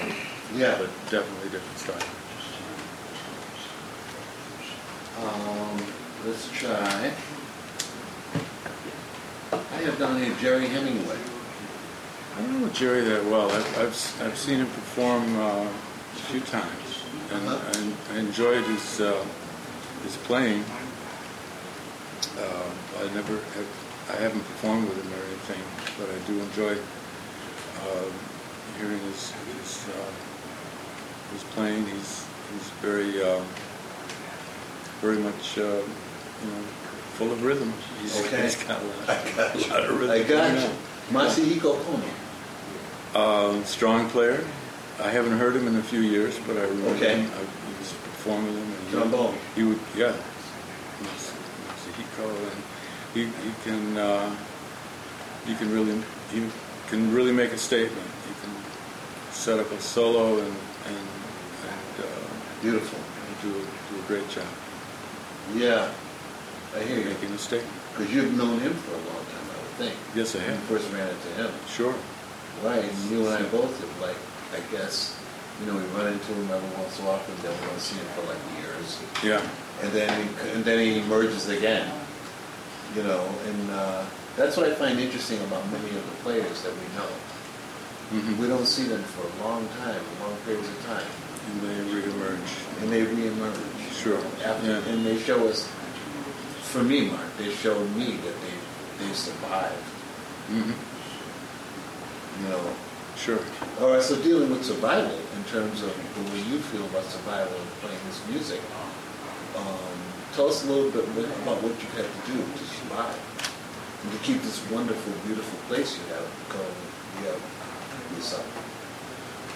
Yeah. 0.55 0.77
but 0.79 0.89
definitely 1.11 1.51
different 1.51 1.79
style. 1.79 2.09
Um, 5.21 5.83
let's 6.27 6.51
try. 6.53 7.13
I 9.53 9.77
have 9.83 9.99
down 9.99 10.23
here 10.23 10.35
Gerry 10.41 10.67
Hemingway. 10.67 11.19
I 12.37 12.43
don't 12.43 12.61
know 12.61 12.69
Gerry 12.71 13.03
that 13.03 13.25
well. 13.27 13.51
I've, 13.51 13.79
I've, 13.79 14.23
I've 14.23 14.39
seen 14.39 14.61
him 14.61 14.67
perform 14.67 15.37
uh, 15.37 15.65
a 15.67 16.23
few 16.31 16.41
times, 16.41 17.05
and, 17.33 17.49
Uh-huh. 17.49 17.73
and 17.81 17.95
I 18.17 18.21
enjoyed 18.21 18.65
his 18.65 19.01
uh, 19.01 19.25
his 20.05 20.17
playing. 20.29 20.65
Uh, 22.39 22.71
I 23.01 23.15
never 23.15 23.35
have, 23.35 23.71
I 24.09 24.17
haven't 24.23 24.41
performed 24.41 24.89
with 24.89 25.03
him 25.03 25.13
or 25.13 25.25
anything, 25.27 25.63
but 25.99 26.09
I 26.09 26.19
do 26.27 26.41
enjoy 26.41 26.73
um, 27.85 28.13
hearing 28.79 29.01
his 29.11 29.33
his, 29.33 29.89
uh, 29.89 30.11
his 31.33 31.43
playing. 31.53 31.85
He's 31.87 32.25
he's 32.53 32.71
very 32.81 33.23
um, 33.23 33.45
very 35.01 35.19
much 35.19 35.59
uh, 35.59 35.63
you 35.63 36.51
know 36.51 36.63
full 37.17 37.33
of 37.33 37.43
rhythm. 37.43 37.73
He's, 38.03 38.19
Okay. 38.27 38.43
he's 38.43 38.57
got 38.65 38.81
a 38.81 38.85
lot, 38.85 39.09
I 39.09 39.33
got 39.37 39.55
a 39.55 39.69
lot 39.69 39.85
of 39.85 40.01
rhythm. 40.01 40.11
I 40.11 40.23
got 40.23 40.61
you. 40.63 40.71
Masahiko 41.11 41.77
Kono. 41.85 42.09
Uh, 43.15 43.65
strong 43.65 44.09
player. 44.11 44.45
I 45.03 45.09
haven't 45.11 45.39
heard 45.39 45.57
him 45.57 45.67
in 45.67 45.77
a 45.77 45.83
few 45.83 46.01
years, 46.01 46.39
but 46.47 46.57
I 46.57 46.63
remember 46.63 46.91
Okay. 46.97 47.17
him. 47.21 47.31
I 47.33 47.39
he 47.73 47.79
was 47.79 47.93
performing 47.93 48.55
with 48.55 48.63
him. 48.63 48.73
And 48.73 48.85
he- 48.87 48.91
Trombone. 48.97 49.35
He 49.57 49.63
would, 49.65 49.81
yeah. 49.97 50.13
He's, 51.01 51.33
he's 51.33 51.89
a 51.89 52.21
Hiko, 52.23 52.29
and 52.29 52.63
he, 53.15 53.25
he 53.25 53.53
can 53.65 53.97
uh, 53.97 54.37
he 55.47 55.55
can 55.57 55.73
really 55.73 56.01
he 56.33 56.47
can 56.89 57.13
really 57.15 57.33
make 57.33 57.53
a 57.53 57.59
statement. 57.59 58.07
He 58.29 58.35
can 58.43 58.55
set 59.33 59.59
up 59.59 59.71
a 59.73 59.81
solo 59.81 60.39
and 60.39 60.57
and, 60.87 60.97
and 61.67 62.05
uh, 62.05 62.63
Beautiful. 62.63 62.99
do 63.43 63.51
do 63.53 63.99
a 63.99 64.07
great 64.07 64.29
job 64.29 64.45
Yeah. 65.55 65.91
I 66.77 66.81
hear 66.85 66.99
you. 66.99 67.05
making 67.07 67.33
a 67.33 67.39
statement. 67.39 67.73
Because 67.97 68.13
you've 68.15 68.37
known 68.37 68.59
him 68.61 68.73
for 68.75 68.93
a 68.93 69.03
long 69.11 69.25
time, 69.27 69.47
I 69.51 69.57
would 69.59 69.75
think. 69.79 69.95
Yes, 70.15 70.37
I 70.37 70.41
have. 70.41 70.55
you 70.55 70.61
first 70.71 70.93
ran 70.93 71.09
into 71.09 71.29
him. 71.35 71.51
Sure. 71.69 71.95
Right, 72.63 72.85
and 72.85 73.11
you 73.11 73.27
and 73.27 73.35
I 73.35 73.49
both 73.51 73.73
have, 73.81 74.01
like, 74.01 74.17
I 74.55 74.61
guess, 74.71 75.19
you 75.61 75.67
know, 75.67 75.75
we 75.79 75.83
run 75.99 76.13
into 76.13 76.33
him 76.33 76.51
every 76.51 76.71
once 76.79 76.99
in 76.99 77.05
a 77.05 77.09
while, 77.09 77.23
but 77.27 77.37
then 77.43 77.53
we 77.61 77.67
don't 77.67 77.81
see 77.81 77.97
him 77.97 78.07
for 78.15 78.23
like 78.29 78.39
years. 78.61 79.01
Yeah. 79.25 79.41
And 79.83 79.91
then, 79.93 80.11
he, 80.23 80.51
and 80.53 80.65
then 80.65 80.79
he 80.79 80.99
emerges 81.01 81.49
again, 81.49 81.91
you 82.95 83.03
know, 83.03 83.25
and 83.47 83.71
uh, 83.71 84.05
that's 84.37 84.57
what 84.57 84.69
I 84.69 84.75
find 84.75 84.99
interesting 85.01 85.41
about 85.45 85.65
many 85.73 85.89
of 85.97 86.05
the 86.05 86.17
players 86.23 86.63
that 86.63 86.73
we 86.73 86.87
know. 86.95 87.09
hmm 88.13 88.41
We 88.43 88.47
don't 88.49 88.67
see 88.67 88.85
them 88.85 89.03
for 89.03 89.25
a 89.27 89.33
long 89.49 89.67
time, 89.81 90.03
long 90.21 90.37
periods 90.45 90.69
of 90.69 90.79
time, 90.87 91.07
And 91.49 91.61
they 91.65 91.79
reemerge. 91.97 92.51
and 92.83 92.93
they 92.93 93.05
reemerge. 93.07 93.80
Sure. 94.03 94.19
After, 94.45 94.67
Yeah. 94.67 94.93
And 94.93 95.05
they 95.05 95.19
show 95.19 95.47
us, 95.47 95.69
for 96.73 96.83
me, 96.83 97.11
Mark, 97.11 97.37
they 97.37 97.51
show 97.51 97.79
me 98.01 98.17
that 98.17 98.35
they, 98.41 99.05
they 99.05 99.13
survived, 99.13 99.85
hmm 100.49 100.73
you 102.43 102.49
know. 102.49 102.61
Sure. 103.17 103.39
All 103.81 103.93
right, 103.93 104.03
so 104.03 104.17
dealing 104.23 104.49
with 104.51 104.65
survival 104.65 105.13
in 105.37 105.45
terms 105.45 105.83
of 105.83 105.93
the 106.15 106.23
way 106.33 106.41
you 106.49 106.59
feel 106.59 106.85
about 106.87 107.05
survival 107.05 107.53
and 107.55 107.71
playing 107.85 107.99
this 108.07 108.27
music, 108.31 108.61
um, 109.57 109.93
tell 110.33 110.49
us 110.49 110.65
a 110.65 110.73
little 110.73 110.91
bit 110.91 111.05
about 111.43 111.61
what 111.63 111.77
you 111.77 111.89
had 112.01 112.09
to 112.09 112.33
do 112.33 112.39
to 112.41 112.65
survive 112.65 113.21
and 114.03 114.13
to 114.13 114.19
keep 114.25 114.41
this 114.41 114.65
wonderful, 114.71 115.13
beautiful 115.27 115.59
place 115.69 115.99
you 115.99 116.05
have 116.15 116.25
going. 116.49 116.81
You 117.21 117.29
have 117.29 118.17
this 118.17 118.33
up. 118.39 118.70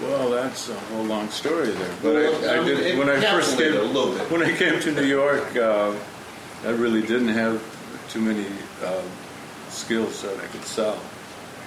Well, 0.01 0.31
that's 0.31 0.69
a 0.69 0.75
whole 0.75 1.05
long 1.05 1.29
story 1.31 1.71
there. 1.71 1.95
But 2.03 2.17
I, 2.17 2.61
I 2.61 2.65
did 2.65 2.99
when 2.99 3.09
I 3.09 3.21
first 3.21 3.57
came 3.57 3.75
it 3.75 3.81
a 3.81 3.83
little 3.83 4.13
bit. 4.13 4.31
when 4.31 4.43
I 4.43 4.55
came 4.57 4.81
to 4.81 4.93
New 4.93 5.07
York. 5.07 5.57
Uh, 5.57 5.95
I 6.65 6.71
really 6.71 7.03
didn't 7.03 7.29
have 7.29 7.63
too 8.09 8.21
many 8.21 8.47
um, 8.85 9.05
skills 9.69 10.23
that 10.23 10.37
I 10.39 10.47
could 10.47 10.65
sell, 10.65 10.99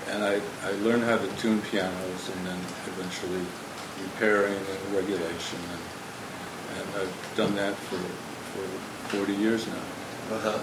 and 0.10 0.24
I, 0.24 0.42
I 0.64 0.72
learned 0.82 1.04
how 1.04 1.18
to 1.18 1.28
tune 1.38 1.62
pianos, 1.62 2.30
and 2.30 2.48
then 2.48 2.60
eventually 2.88 3.46
repairing 4.02 4.56
and 4.56 4.96
regulation, 4.96 5.60
and, 5.72 6.82
and 6.82 7.02
I've 7.02 7.34
done 7.38 7.56
that 7.56 7.76
for 7.76 8.00
for 8.58 9.18
40 9.18 9.34
years 9.34 9.68
now. 9.68 9.74
Uh-huh. 10.36 10.60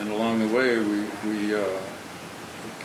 And 0.00 0.08
along 0.10 0.40
the 0.40 0.54
way, 0.54 0.78
we, 0.78 1.04
we 1.26 1.54
uh, 1.54 1.64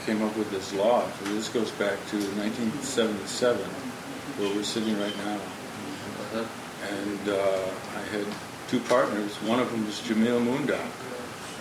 came 0.06 0.22
up 0.22 0.36
with 0.38 0.50
this 0.52 0.74
law. 0.74 1.08
So 1.20 1.34
this 1.34 1.50
goes 1.50 1.72
back 1.72 1.98
to 2.10 2.18
1977, 2.38 3.62
where 4.38 4.54
we're 4.56 4.64
sitting 4.64 5.00
right 5.00 5.16
now. 5.18 5.36
Uh-huh. 5.36 6.46
And 6.90 7.30
uh, 7.30 7.72
I 7.98 8.02
had 8.16 8.26
two 8.70 8.80
partners. 8.82 9.36
One 9.44 9.60
of 9.60 9.72
them 9.72 9.86
was 9.86 10.00
Jemeel 10.02 10.40
Moondoc 10.44 10.86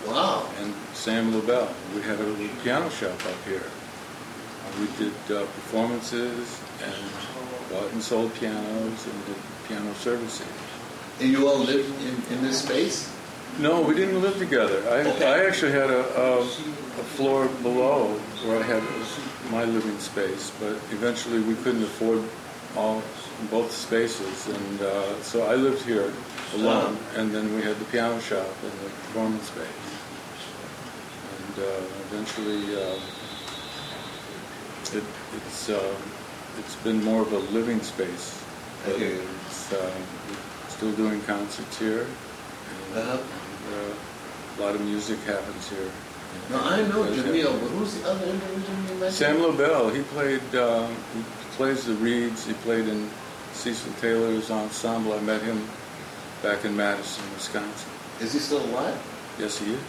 Wow. 0.07 0.47
and 0.61 0.73
Sam 0.93 1.33
LaBelle. 1.35 1.73
We 1.95 2.01
had 2.01 2.19
a 2.19 2.23
little 2.23 2.47
piano 2.63 2.89
shop 2.89 3.13
up 3.25 3.43
here. 3.45 3.63
Uh, 3.63 4.79
we 4.79 4.87
did 4.97 5.13
uh, 5.35 5.41
performances 5.45 6.61
and 6.83 6.95
bought 7.71 7.91
and 7.91 8.01
sold 8.01 8.33
pianos 8.35 9.05
and 9.07 9.25
did 9.25 9.35
piano 9.67 9.93
servicing. 9.95 10.47
And 11.19 11.29
you 11.31 11.47
all 11.47 11.59
lived 11.59 11.89
in, 12.01 12.37
in 12.37 12.43
this 12.43 12.61
space? 12.63 13.11
No, 13.59 13.81
we 13.81 13.93
didn't 13.93 14.21
live 14.21 14.37
together. 14.37 14.81
I, 14.89 15.09
Okay. 15.09 15.25
I 15.25 15.45
actually 15.45 15.73
had 15.73 15.89
a, 15.89 16.05
a, 16.21 16.39
a 16.41 16.45
floor 16.45 17.47
below 17.61 18.07
where 18.45 18.59
I 18.59 18.63
had 18.63 18.83
my 19.51 19.65
living 19.65 19.97
space, 19.99 20.51
but 20.61 20.73
eventually 20.93 21.41
we 21.41 21.55
couldn't 21.55 21.83
afford 21.83 22.23
all 22.75 23.01
both 23.49 23.71
spaces, 23.71 24.47
and 24.47 24.81
uh, 24.81 25.21
so 25.21 25.43
I 25.43 25.55
lived 25.55 25.83
here 25.85 26.11
alone. 26.55 26.97
And 27.15 27.31
then 27.31 27.53
we 27.55 27.61
had 27.61 27.77
the 27.79 27.85
piano 27.85 28.19
shop 28.19 28.47
and 28.63 28.71
the 28.71 28.89
performance 28.89 29.47
space, 29.47 29.87
and 31.37 31.65
uh, 31.65 31.81
eventually 32.11 32.75
uh, 32.75 32.99
it, 34.97 35.03
it's 35.37 35.69
uh, 35.69 35.95
it's 36.59 36.75
been 36.77 37.03
more 37.03 37.21
of 37.21 37.31
a 37.33 37.39
living 37.53 37.81
space. 37.81 38.43
You. 38.87 39.21
It's, 39.47 39.73
uh, 39.73 39.91
still 40.69 40.91
doing 40.93 41.21
concerts 41.23 41.77
here. 41.77 42.07
And, 42.95 42.97
Uh-huh. 42.97 43.17
uh, 43.17 43.93
a 44.57 44.61
lot 44.63 44.75
of 44.75 44.81
music 44.81 45.19
happens 45.27 45.69
here. 45.69 45.91
Now, 46.49 46.63
I 46.63 46.81
know 46.87 47.03
Jemeel, 47.03 47.51
but 47.59 47.69
who's 47.75 47.95
the 47.95 48.09
other 48.09 48.25
individual 48.25 48.77
you 48.87 48.95
mentioned? 48.99 49.13
Sam 49.13 49.41
Lobel, 49.41 49.89
he 49.89 50.01
played, 50.03 50.55
um, 50.55 50.95
he 51.13 51.21
plays 51.59 51.83
the 51.83 51.93
reeds. 51.95 52.45
He 52.47 52.53
played 52.63 52.87
in 52.87 53.09
Cecil 53.51 53.91
Taylor's 53.99 54.49
ensemble. 54.49 55.11
I 55.11 55.19
met 55.19 55.41
him 55.41 55.59
back 56.41 56.63
in 56.63 56.73
Madison, 56.73 57.21
Wisconsin. 57.33 57.91
Is 58.21 58.31
he 58.31 58.39
still 58.39 58.63
alive? 58.71 58.95
Yes, 59.37 59.59
he 59.59 59.73
is. 59.73 59.79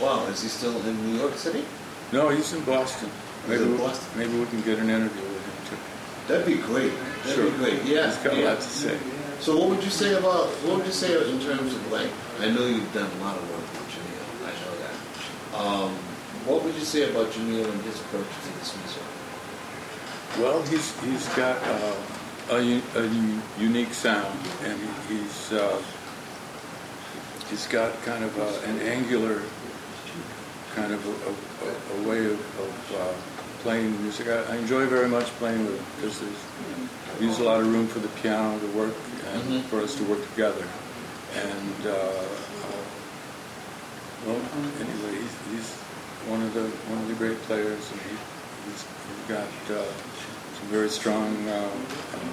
Wow, 0.00 0.26
is 0.26 0.42
he 0.42 0.48
still 0.48 0.74
in 0.84 1.12
New 1.12 1.20
York 1.20 1.34
City? 1.36 1.64
No, 2.12 2.28
he's 2.30 2.52
in 2.52 2.64
Boston. 2.64 3.08
He's 3.46 3.50
Maybe, 3.50 3.62
in 3.62 3.78
we- 3.78 4.16
maybe 4.16 4.34
we 4.40 4.46
can 4.46 4.62
get 4.62 4.80
an 4.80 4.90
interview 4.90 5.22
with 5.22 5.46
him 5.46 5.58
too. 5.70 5.78
That'd 6.26 6.44
be 6.46 6.54
great. 6.60 6.90
That'd 7.22 7.34
Sure. 7.36 7.44
be 7.52 7.56
great. 7.56 7.84
Yeah. 7.84 8.06
He's 8.08 8.16
got 8.16 8.34
a 8.34 8.42
lot 8.44 8.56
to 8.60 8.66
say. 8.66 8.98
So 9.38 9.56
what 9.56 9.68
would 9.70 9.84
you 9.84 9.90
say 9.90 10.14
about 10.14 10.48
what 10.66 10.78
would 10.78 10.86
you 10.86 10.92
say 10.92 11.14
in 11.14 11.38
terms 11.38 11.72
of 11.72 11.92
like 11.92 12.10
I 12.40 12.46
know 12.50 12.66
you've 12.66 12.92
done 12.92 13.06
a 13.20 13.24
lot 13.24 13.36
of 13.38 13.42
work 13.50 13.62
with 13.78 13.94
Jemeel, 13.94 14.26
I 14.42 14.52
know 14.58 14.74
that. 14.82 14.94
Um, 15.54 15.90
what 16.46 16.64
would 16.64 16.74
you 16.74 16.84
say 16.84 17.08
about 17.10 17.30
Jemeel 17.30 17.70
and 17.70 17.80
his 17.82 18.00
approach 18.00 18.26
to 18.26 18.50
this 18.58 18.74
music? 18.74 19.02
Well, 20.38 20.62
he's 20.62 20.98
he's 21.02 21.28
got 21.36 21.56
uh, 21.62 21.94
a, 22.50 22.80
a 22.96 23.04
unique 23.58 23.92
sound, 23.92 24.38
and 24.64 24.78
he, 25.08 25.16
he's 25.16 25.52
uh, 25.52 25.80
he's 27.50 27.66
got 27.66 27.92
kind 28.02 28.24
of 28.24 28.36
a, 28.38 28.70
an 28.70 28.80
angular 28.80 29.42
kind 30.74 30.92
of 30.92 31.04
a, 31.06 31.10
a, 31.68 32.00
a 32.04 32.08
way 32.08 32.24
of, 32.24 32.40
of 32.60 32.96
uh, 32.96 33.12
playing 33.62 34.00
music. 34.02 34.26
I, 34.28 34.42
I 34.54 34.56
enjoy 34.56 34.86
very 34.86 35.08
much 35.08 35.26
playing 35.38 35.66
with 35.66 35.76
him 35.78 35.84
because 35.96 36.18
there's 36.20 37.20
leaves 37.20 37.38
a 37.38 37.44
lot 37.44 37.60
of 37.60 37.70
room 37.70 37.86
for 37.86 37.98
the 37.98 38.08
piano 38.22 38.58
to 38.58 38.66
work 38.68 38.94
and 39.34 39.42
Mhm. 39.42 39.62
for 39.64 39.80
us 39.82 39.94
to 39.96 40.04
work 40.04 40.26
together. 40.30 40.66
And 41.36 41.86
uh, 41.86 41.90
uh, 41.90 42.82
well, 44.26 44.40
anyway, 44.80 45.20
he's, 45.20 45.36
he's 45.52 45.70
one 46.28 46.40
of 46.42 46.54
the 46.54 46.64
one 46.88 46.98
of 47.02 47.08
the 47.08 47.14
great 47.14 47.40
players, 47.42 47.84
and 47.92 48.00
he, 48.00 48.16
he's, 48.66 48.82
he's 48.84 49.28
got 49.28 49.48
uh, 49.76 49.84
some 50.58 50.68
very 50.70 50.88
strong 50.88 51.30
uh, 51.48 51.68
um, 52.14 52.30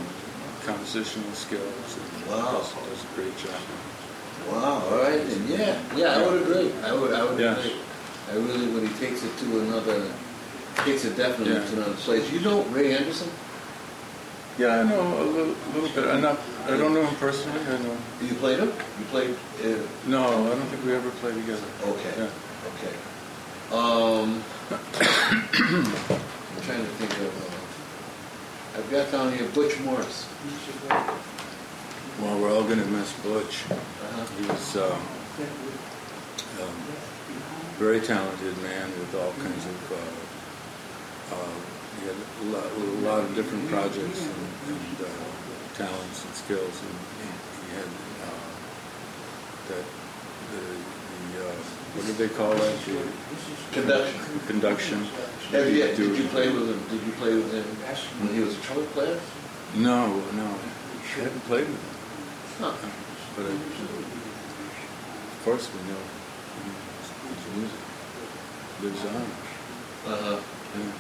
compositional 0.65 1.33
skills. 1.33 1.97
And 1.97 2.29
Wow. 2.29 2.59
does, 2.59 2.73
does 2.73 3.03
a 3.03 3.15
great 3.15 3.35
job. 3.37 3.59
Wow. 4.51 4.83
All 4.91 5.01
right 5.03 5.21
then. 5.25 5.47
Yeah. 5.47 5.79
Yeah. 5.95 6.17
I 6.19 6.27
would 6.27 6.41
agree. 6.41 6.71
I 6.83 6.93
would. 6.93 7.13
I 7.13 7.23
would 7.23 7.39
Yeah. 7.39 7.57
agree. 7.57 7.75
I 8.31 8.35
really 8.35 8.67
when 8.67 8.85
he 8.87 8.93
takes 8.99 9.23
it 9.23 9.35
to 9.39 9.59
another, 9.61 10.05
takes 10.85 11.05
it 11.05 11.17
definitely 11.17 11.55
Yeah. 11.55 11.65
to 11.65 11.73
another 11.77 11.93
place. 12.05 12.29
You 12.31 12.39
know 12.41 12.61
Ray 12.65 12.95
Anderson? 12.95 13.29
Yeah, 14.59 14.81
I 14.81 14.83
know 14.83 14.99
a 14.99 15.23
little, 15.23 15.55
little 15.73 15.89
bit. 15.89 16.05
I'm 16.13 16.21
not. 16.21 16.37
I 16.67 16.75
don't 16.77 16.93
know 16.93 17.05
him 17.05 17.15
personally. 17.15 17.61
I 17.61 17.77
know. 17.81 17.95
You 18.21 18.33
played 18.35 18.59
him? 18.59 18.67
You 18.99 19.05
played? 19.09 19.35
Uh, 19.63 19.77
No, 20.05 20.19
I 20.27 20.49
don't 20.49 20.67
think 20.67 20.85
we 20.85 20.93
ever 20.93 21.09
played 21.21 21.35
together. 21.35 21.63
okay. 21.85 22.13
Yeah. 22.17 22.29
Okay. 22.75 22.93
Um, 23.71 24.43
I'm 24.71 24.81
trying 26.65 26.81
to 26.81 26.91
think 26.97 27.13
of. 27.21 27.29
Uh, 27.37 28.79
I've 28.79 28.89
got 28.89 29.11
down 29.11 29.31
here 29.31 29.47
Butch 29.49 29.79
Morris. 29.81 30.27
Well, 32.19 32.39
we're 32.41 32.51
all 32.51 32.63
going 32.63 32.79
to 32.79 32.85
miss 32.87 33.13
Butch. 33.21 33.69
Uh-huh. 33.69 34.25
He 34.41 34.47
was 34.49 34.75
um, 34.77 35.01
um, 36.65 36.75
very 37.77 38.01
talented 38.01 38.57
man 38.63 38.89
with 38.89 39.13
all 39.13 39.33
kinds 39.33 39.65
of. 39.65 39.91
Uh, 39.91 41.35
uh, 41.35 41.53
he 42.01 42.07
had 42.07 42.17
a 42.17 42.45
lot, 42.49 42.65
a 42.65 42.79
lot 43.05 43.19
of 43.19 43.35
different 43.35 43.69
projects 43.69 44.25
and, 44.25 44.73
and 44.73 45.05
uh, 45.05 45.77
talents 45.77 46.25
and 46.25 46.33
skills, 46.33 46.81
and 46.81 46.95
he, 47.21 47.29
he 47.69 47.75
had 47.77 47.85
uh, 48.25 48.49
that 49.69 49.85
the, 50.49 51.37
the 51.37 51.49
uh, 51.49 51.78
what 51.95 52.05
did 52.05 52.17
they 52.17 52.29
call 52.29 52.53
that? 52.53 52.75
The 52.85 53.81
Conduction. 53.81 54.19
conduction. 54.47 54.99
Have 55.51 55.65
you, 55.67 55.73
He 55.73 55.81
could 55.81 55.97
do- 55.97 56.09
did 56.09 56.17
you 56.23 56.27
play 56.29 56.49
with 56.49 56.69
him? 56.69 56.81
Did 56.89 57.01
you 57.05 57.13
play 57.13 57.33
with 57.35 57.51
him 57.53 57.63
when 58.21 58.33
he 58.33 58.41
was 58.41 58.57
a 58.57 58.61
trumpet 58.61 58.89
player? 58.93 59.19
No, 59.75 60.07
no, 60.33 60.45
I 60.45 61.19
haven't 61.21 61.45
played 61.45 61.67
with 61.67 61.77
him. 61.77 61.95
Huh. 62.59 62.73
But 63.35 63.45
I, 63.45 63.49
of 63.49 65.39
course, 65.45 65.69
we 65.73 65.79
know 65.89 66.01
his 67.29 67.45
music 67.57 67.83
lives 68.81 69.01
on. 69.05 69.25
Uh-huh. 70.13 70.39
Yeah. 70.77 70.91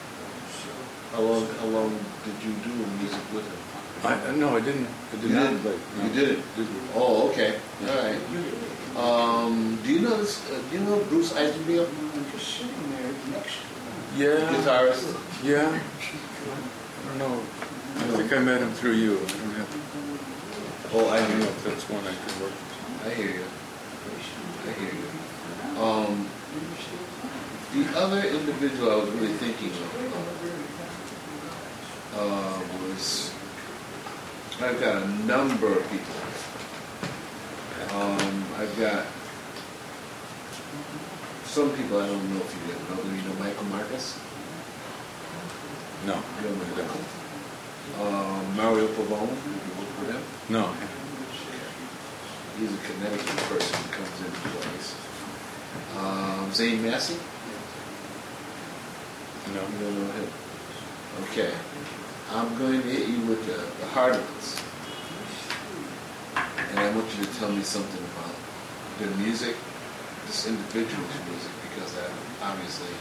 How 1.11 1.21
long? 1.21 1.45
How 1.59 1.65
long 1.67 1.89
did 2.23 2.37
you 2.45 2.53
do 2.63 2.69
music 2.99 3.19
with 3.33 3.45
him? 3.45 3.57
I, 4.05 4.31
no, 4.35 4.55
I 4.55 4.61
didn't. 4.61 4.87
I 5.11 5.15
did 5.19 5.29
You 5.29 5.35
not 5.35 5.43
didn't? 5.49 5.61
play. 5.61 5.77
No. 5.97 6.03
You 6.05 6.13
didn't? 6.13 6.55
Didn't. 6.55 6.89
Oh, 6.95 7.29
okay. 7.29 7.59
All 7.87 7.97
right. 7.97 8.19
Um, 8.95 9.79
do 9.83 9.91
you 9.91 10.01
know 10.01 10.17
this? 10.17 10.39
Uh, 10.49 10.61
do 10.69 10.77
you 10.77 10.83
know 10.83 10.99
Bruce 11.09 11.33
Eisenbeil? 11.33 11.87
I'm 11.87 12.31
just 12.31 12.47
sitting 12.57 12.91
there. 12.91 13.11
The 13.11 13.39
Eisenbeil, 13.39 14.39
Yeah. 14.39 14.53
guitarist? 14.53 15.17
Yeah. 15.43 15.67
I 15.67 17.07
don't 17.09 17.17
know. 17.19 17.41
I 17.97 18.17
think 18.17 18.31
I 18.33 18.39
met 18.39 18.61
him 18.61 18.71
through 18.73 18.93
you. 18.93 19.15
I 19.17 19.19
don't 19.19 19.55
have. 19.55 20.91
Oh, 20.93 21.09
I 21.09 21.19
don't 21.19 21.39
know 21.39 21.45
if 21.45 21.63
that's 21.65 21.89
one 21.89 22.03
I 22.07 22.13
can 22.15 22.41
work 22.41 22.51
with. 22.51 23.05
I 23.05 23.09
hear 23.15 23.29
you. 23.29 23.45
I 24.67 24.71
hear 24.79 24.93
you. 24.93 25.81
Um, 25.81 26.27
The 27.73 27.85
other 27.99 28.21
individual 28.25 28.91
I 28.91 28.95
was 28.95 29.09
really 29.11 29.33
thinking 29.33 29.69
of 29.69 30.58
uh, 32.15 32.59
was 32.87 33.33
I've 34.61 34.79
got 34.79 35.03
a 35.03 35.07
number 35.25 35.67
of 35.77 35.89
people. 35.89 36.15
Um, 37.95 38.45
I've 38.57 38.77
got 38.79 39.05
some 41.45 41.75
people 41.75 41.99
I 41.99 42.07
don't 42.07 42.29
know 42.33 42.41
if 42.41 42.53
you 42.53 42.95
know. 42.95 43.01
Do 43.01 43.09
you 43.15 43.21
know 43.27 43.35
Michael 43.39 43.63
Marcus? 43.65 44.19
No, 46.05 46.15
You 46.15 46.47
don't 46.47 46.59
know 46.59 46.83
him. 46.83 47.05
Um, 47.99 48.55
Mario 48.55 48.87
Pavone, 48.87 49.29
you 49.29 49.73
work 49.79 49.99
with 49.99 50.11
him? 50.11 50.21
No, 50.49 50.73
He's 52.59 52.71
a 52.73 52.77
Connecticut 52.77 53.37
person 53.47 53.75
who 53.83 53.89
comes 53.93 54.19
in 54.19 54.31
twice. 54.51 54.95
Um, 55.97 56.53
Zane 56.53 56.83
Massey? 56.83 57.17
no. 59.53 59.61
You 59.61 59.79
don't 59.79 59.95
know 60.07 60.11
him? 60.13 60.27
Okay. 61.23 61.51
I'm 62.31 62.57
going 62.57 62.81
to 62.81 62.87
hit 62.87 63.09
you 63.09 63.25
with 63.25 63.45
the, 63.45 63.57
the 63.81 63.87
Hardwoods. 63.91 64.61
And 66.69 66.79
I 66.79 66.91
want 66.95 67.07
you 67.17 67.25
to 67.25 67.39
tell 67.39 67.51
me 67.51 67.63
something 67.63 68.03
about 68.13 68.35
their 68.99 69.09
music, 69.17 69.55
this 70.27 70.47
individual's 70.47 71.15
music, 71.25 71.51
because 71.69 71.95
that 71.95 72.11
obviously 72.43 72.93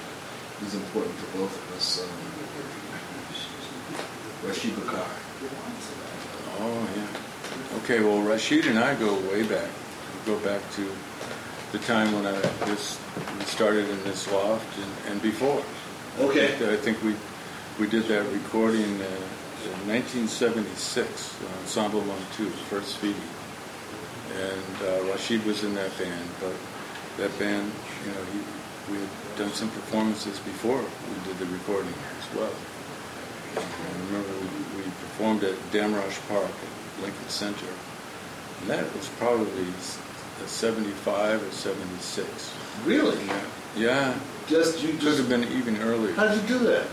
is 0.65 0.75
important 0.75 1.15
to 1.19 1.25
both 1.37 1.53
of 1.53 1.77
us. 1.77 2.03
Um, 2.03 2.09
Rashid 4.49 4.73
Bakr. 4.73 5.07
Oh, 6.61 6.89
yeah. 6.97 7.79
Okay, 7.79 8.01
well, 8.01 8.23
Rashid 8.23 8.67
and 8.67 8.79
I 8.79 8.95
go 8.95 9.15
way 9.31 9.43
back. 9.43 9.69
We 10.27 10.33
go 10.33 10.39
back 10.41 10.63
to 10.73 10.91
the 11.73 11.79
time 11.81 12.13
when 12.15 12.27
I 12.27 12.33
we 12.67 13.45
started 13.45 13.89
in 13.91 14.03
this 14.05 14.31
loft 14.33 14.79
and, 14.79 15.13
and 15.13 15.23
before. 15.23 15.63
Okay. 16.19 16.55
I 16.73 16.77
think 16.77 17.03
we 17.03 17.15
we 17.79 17.87
did 17.87 18.05
that 18.09 18.25
recording 18.33 19.01
uh, 19.01 19.07
in 19.65 19.89
1976, 19.89 21.07
uh, 21.43 21.61
Ensemble 21.61 22.01
One 22.01 22.19
Two, 22.37 22.49
first 22.71 22.95
Speedy, 22.97 23.15
and 24.35 24.77
uh, 24.89 25.11
Rashid 25.13 25.45
was 25.45 25.63
in 25.65 25.75
that 25.75 25.97
band. 25.99 26.29
But 26.41 26.55
that 27.19 27.37
band, 27.39 27.71
you 28.05 28.11
know, 28.13 28.25
he, 28.33 28.93
we 28.93 28.99
had 28.99 29.09
done 29.37 29.51
some 29.53 29.71
performances 29.71 30.39
before 30.41 30.79
we 30.81 31.15
did 31.29 31.39
the 31.39 31.47
recording 31.47 31.93
as 32.19 32.37
well. 32.37 32.53
I 33.57 34.07
remember 34.07 34.33
we, 34.75 34.83
we 34.83 34.83
performed 35.07 35.45
at 35.45 35.55
Damrosch 35.71 36.19
Park 36.29 36.45
at 36.51 37.03
Lincoln 37.03 37.29
Center, 37.29 37.67
and 38.61 38.71
that 38.71 38.85
was 38.95 39.09
probably 39.19 39.67
uh, 39.69 40.47
75 40.47 41.43
or 41.47 41.51
76. 41.51 42.55
Really? 42.85 43.19
Yeah, 43.77 44.19
Just 44.49 44.83
you 44.83 44.93
could 44.93 45.01
just. 45.01 45.19
have 45.19 45.29
been 45.29 45.45
even 45.45 45.81
earlier. 45.83 46.15
How 46.15 46.27
did 46.27 46.43
you 46.43 46.59
do 46.59 46.65
that? 46.67 46.87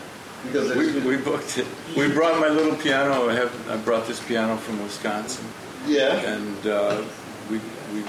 Because 0.43 0.71
it's 0.71 1.06
We, 1.06 1.15
we 1.15 1.17
booked 1.17 1.58
it. 1.58 1.67
We 1.98 2.12
brought 2.12 2.39
my 2.39 2.50
little 2.50 2.76
piano. 2.76 3.30
I 3.30 3.34
have 3.34 3.69
I 3.69 3.78
brought 3.78 4.08
this 4.08 4.19
piano 4.24 4.58
from 4.58 4.82
Wisconsin, 4.84 5.45
yeah. 5.88 6.13
and 6.17 6.67
uh, 6.67 7.04
we 7.50 7.60
we 7.93 8.04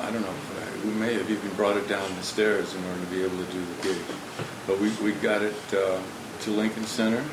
I 0.00 0.10
don't 0.10 0.22
know. 0.22 0.34
We 0.84 0.92
may 0.92 1.14
have 1.14 1.28
even 1.30 1.50
brought 1.54 1.76
it 1.76 1.88
down 1.88 2.08
the 2.14 2.22
stairs 2.22 2.74
in 2.74 2.84
order 2.84 3.00
to 3.00 3.06
be 3.06 3.22
able 3.22 3.36
to 3.36 3.52
do 3.52 3.64
the 3.64 3.82
gig. 3.82 3.98
But 4.66 4.78
we, 4.78 4.90
we 5.02 5.12
got 5.12 5.42
it 5.42 5.56
uh, 5.74 6.00
to 6.42 6.50
Lincoln 6.50 6.84
Center, 6.84 7.24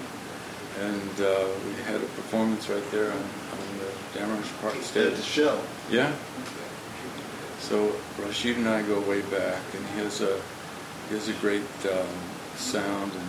and 0.81 1.21
uh, 1.21 1.47
we 1.67 1.73
had 1.83 1.97
a 1.97 2.09
performance 2.17 2.67
right 2.69 2.91
there 2.91 3.11
on, 3.11 3.17
on 3.17 3.77
the 3.77 4.19
Damrosch 4.19 4.61
Park 4.61 4.81
stage. 4.81 5.11
At 5.11 5.15
the 5.15 5.21
show. 5.21 5.61
Yeah. 5.91 6.11
So 7.59 7.95
Rashid 8.19 8.57
and 8.57 8.67
I 8.67 8.81
go 8.81 8.99
way 9.01 9.21
back, 9.21 9.61
and 9.75 9.85
he 9.89 9.99
has 9.99 10.21
a 10.21 10.41
he 11.09 11.15
has 11.15 11.29
a 11.29 11.33
great 11.33 11.63
um, 11.91 12.07
sound, 12.55 13.11
and 13.11 13.27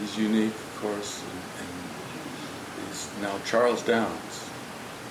he's 0.00 0.16
unique, 0.18 0.54
of 0.54 0.78
course, 0.80 1.22
and, 1.22 1.40
and 1.60 2.88
he's 2.88 3.08
now 3.22 3.38
Charles 3.44 3.82
Downs. 3.82 4.44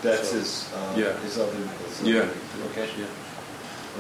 That's 0.02 0.30
So, 0.30 0.38
his. 0.38 0.72
Uh, 0.74 0.94
yeah. 0.98 1.18
His 1.22 1.38
other. 1.40 1.52
His 1.56 2.02
Yeah. 2.04 2.22
other- 2.22 2.34
Okay. 2.72 2.90
Yeah. 2.98 3.06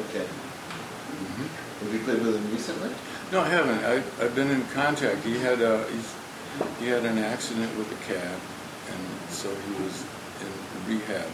Okay. 0.09 0.25
Mm-hmm. 0.25 1.85
Have 1.85 1.93
you 1.93 1.99
played 2.01 2.21
with 2.25 2.35
him 2.35 2.51
recently? 2.51 2.89
No, 3.31 3.41
I 3.41 3.49
haven't. 3.49 3.83
I, 3.83 3.95
I've 4.23 4.35
been 4.35 4.49
in 4.51 4.63
contact. 4.73 5.23
He 5.23 5.37
had 5.37 5.61
a 5.61 5.85
he's, 5.91 6.13
he 6.79 6.87
had 6.87 7.05
an 7.05 7.17
accident 7.17 7.75
with 7.77 7.91
a 7.91 7.99
cab, 8.13 8.39
and 8.89 9.29
so 9.29 9.49
he 9.49 9.83
was 9.83 10.05
in 10.41 10.51
rehab, 10.93 11.27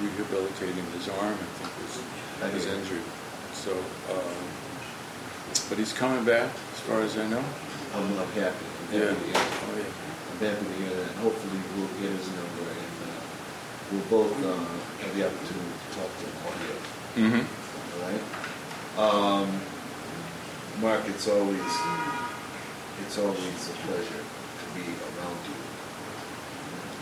rehabilitating 0.00 0.84
his 0.96 1.08
arm. 1.08 1.34
I 1.34 2.48
think 2.48 2.52
was 2.52 2.64
his 2.64 2.66
injury. 2.74 3.00
So, 3.54 3.72
um, 4.10 4.44
but 5.68 5.78
he's 5.78 5.92
coming 5.92 6.24
back, 6.24 6.48
as 6.72 6.80
far 6.80 7.00
as 7.02 7.16
I 7.18 7.26
know. 7.28 7.44
I'm, 7.94 8.18
I'm 8.18 8.32
happy. 8.32 8.66
I'm 8.92 9.00
Yeah. 9.00 9.08
happy 9.08 9.24
to 9.24 9.24
hear 9.24 9.40
that. 9.40 9.64
Oh 9.64 9.76
yeah. 9.80 10.52
To 10.52 10.64
hear 10.76 10.92
that. 11.00 11.08
And 11.08 11.18
hopefully 11.24 11.58
we'll 11.76 11.94
get 12.00 12.12
his 12.12 12.28
number 12.36 12.66
and 12.68 12.96
uh, 13.08 13.20
we'll 13.90 14.08
both 14.12 14.36
uh, 14.44 14.52
have 15.04 15.12
the 15.16 15.22
opportunity 15.26 15.72
to 15.80 15.88
talk 15.96 16.10
to 16.12 16.24
him 16.28 16.36
audio. 16.44 16.76
Mm-hmm. 17.16 17.44
All 17.92 18.02
right. 18.04 18.24
Um, 19.00 19.48
Mark, 20.80 21.08
it's 21.08 21.28
always 21.28 21.72
it's 23.06 23.16
always 23.18 23.68
a 23.68 23.76
pleasure 23.88 24.22
to 24.24 24.66
be 24.76 24.84
around 24.84 25.40
you. 25.48 25.56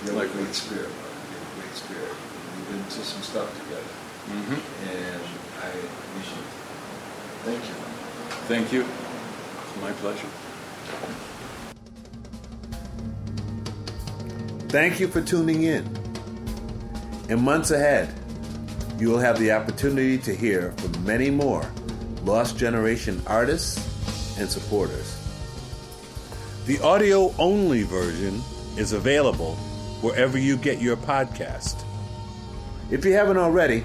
You're 0.04 0.14
a 0.14 0.18
Likewise. 0.18 0.36
great 0.44 0.54
spirit, 0.54 0.88
Mark. 0.88 1.14
You're 1.30 1.42
a 1.42 1.54
great 1.60 1.74
spirit. 1.74 2.14
We've 2.56 2.68
been 2.70 2.84
to 2.84 3.02
some 3.04 3.22
stuff 3.22 3.50
together, 3.62 3.94
Mm-hmm. 4.30 4.60
and 4.90 5.22
I 5.64 5.68
appreciate 5.74 6.38
it. 6.38 6.54
Thank 7.42 7.62
you. 7.66 7.74
Thank 8.46 8.72
you. 8.72 8.82
It's 8.84 9.80
my 9.80 9.92
pleasure. 9.92 10.28
Thank 14.70 15.00
you 15.00 15.08
for 15.08 15.20
tuning 15.20 15.64
in. 15.64 15.84
In 17.28 17.40
months 17.40 17.72
ahead, 17.72 18.08
you 19.00 19.08
will 19.08 19.18
have 19.18 19.36
the 19.40 19.50
opportunity 19.50 20.16
to 20.18 20.32
hear 20.32 20.70
from 20.76 21.04
many 21.04 21.28
more 21.28 21.68
Lost 22.22 22.56
Generation 22.56 23.20
artists 23.26 24.38
and 24.38 24.48
supporters. 24.48 25.18
The 26.66 26.78
audio 26.82 27.34
only 27.36 27.82
version 27.82 28.40
is 28.76 28.92
available 28.92 29.56
wherever 30.02 30.38
you 30.38 30.56
get 30.56 30.80
your 30.80 30.96
podcast. 30.96 31.84
If 32.92 33.04
you 33.04 33.12
haven't 33.14 33.38
already, 33.38 33.82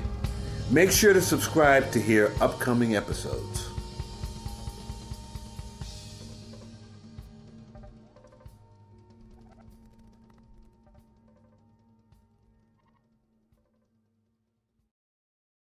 make 0.70 0.92
sure 0.92 1.14
to 1.14 1.22
subscribe 1.22 1.92
to 1.94 2.00
hear 2.00 2.32
upcoming 2.40 2.96
episodes. 2.96 3.70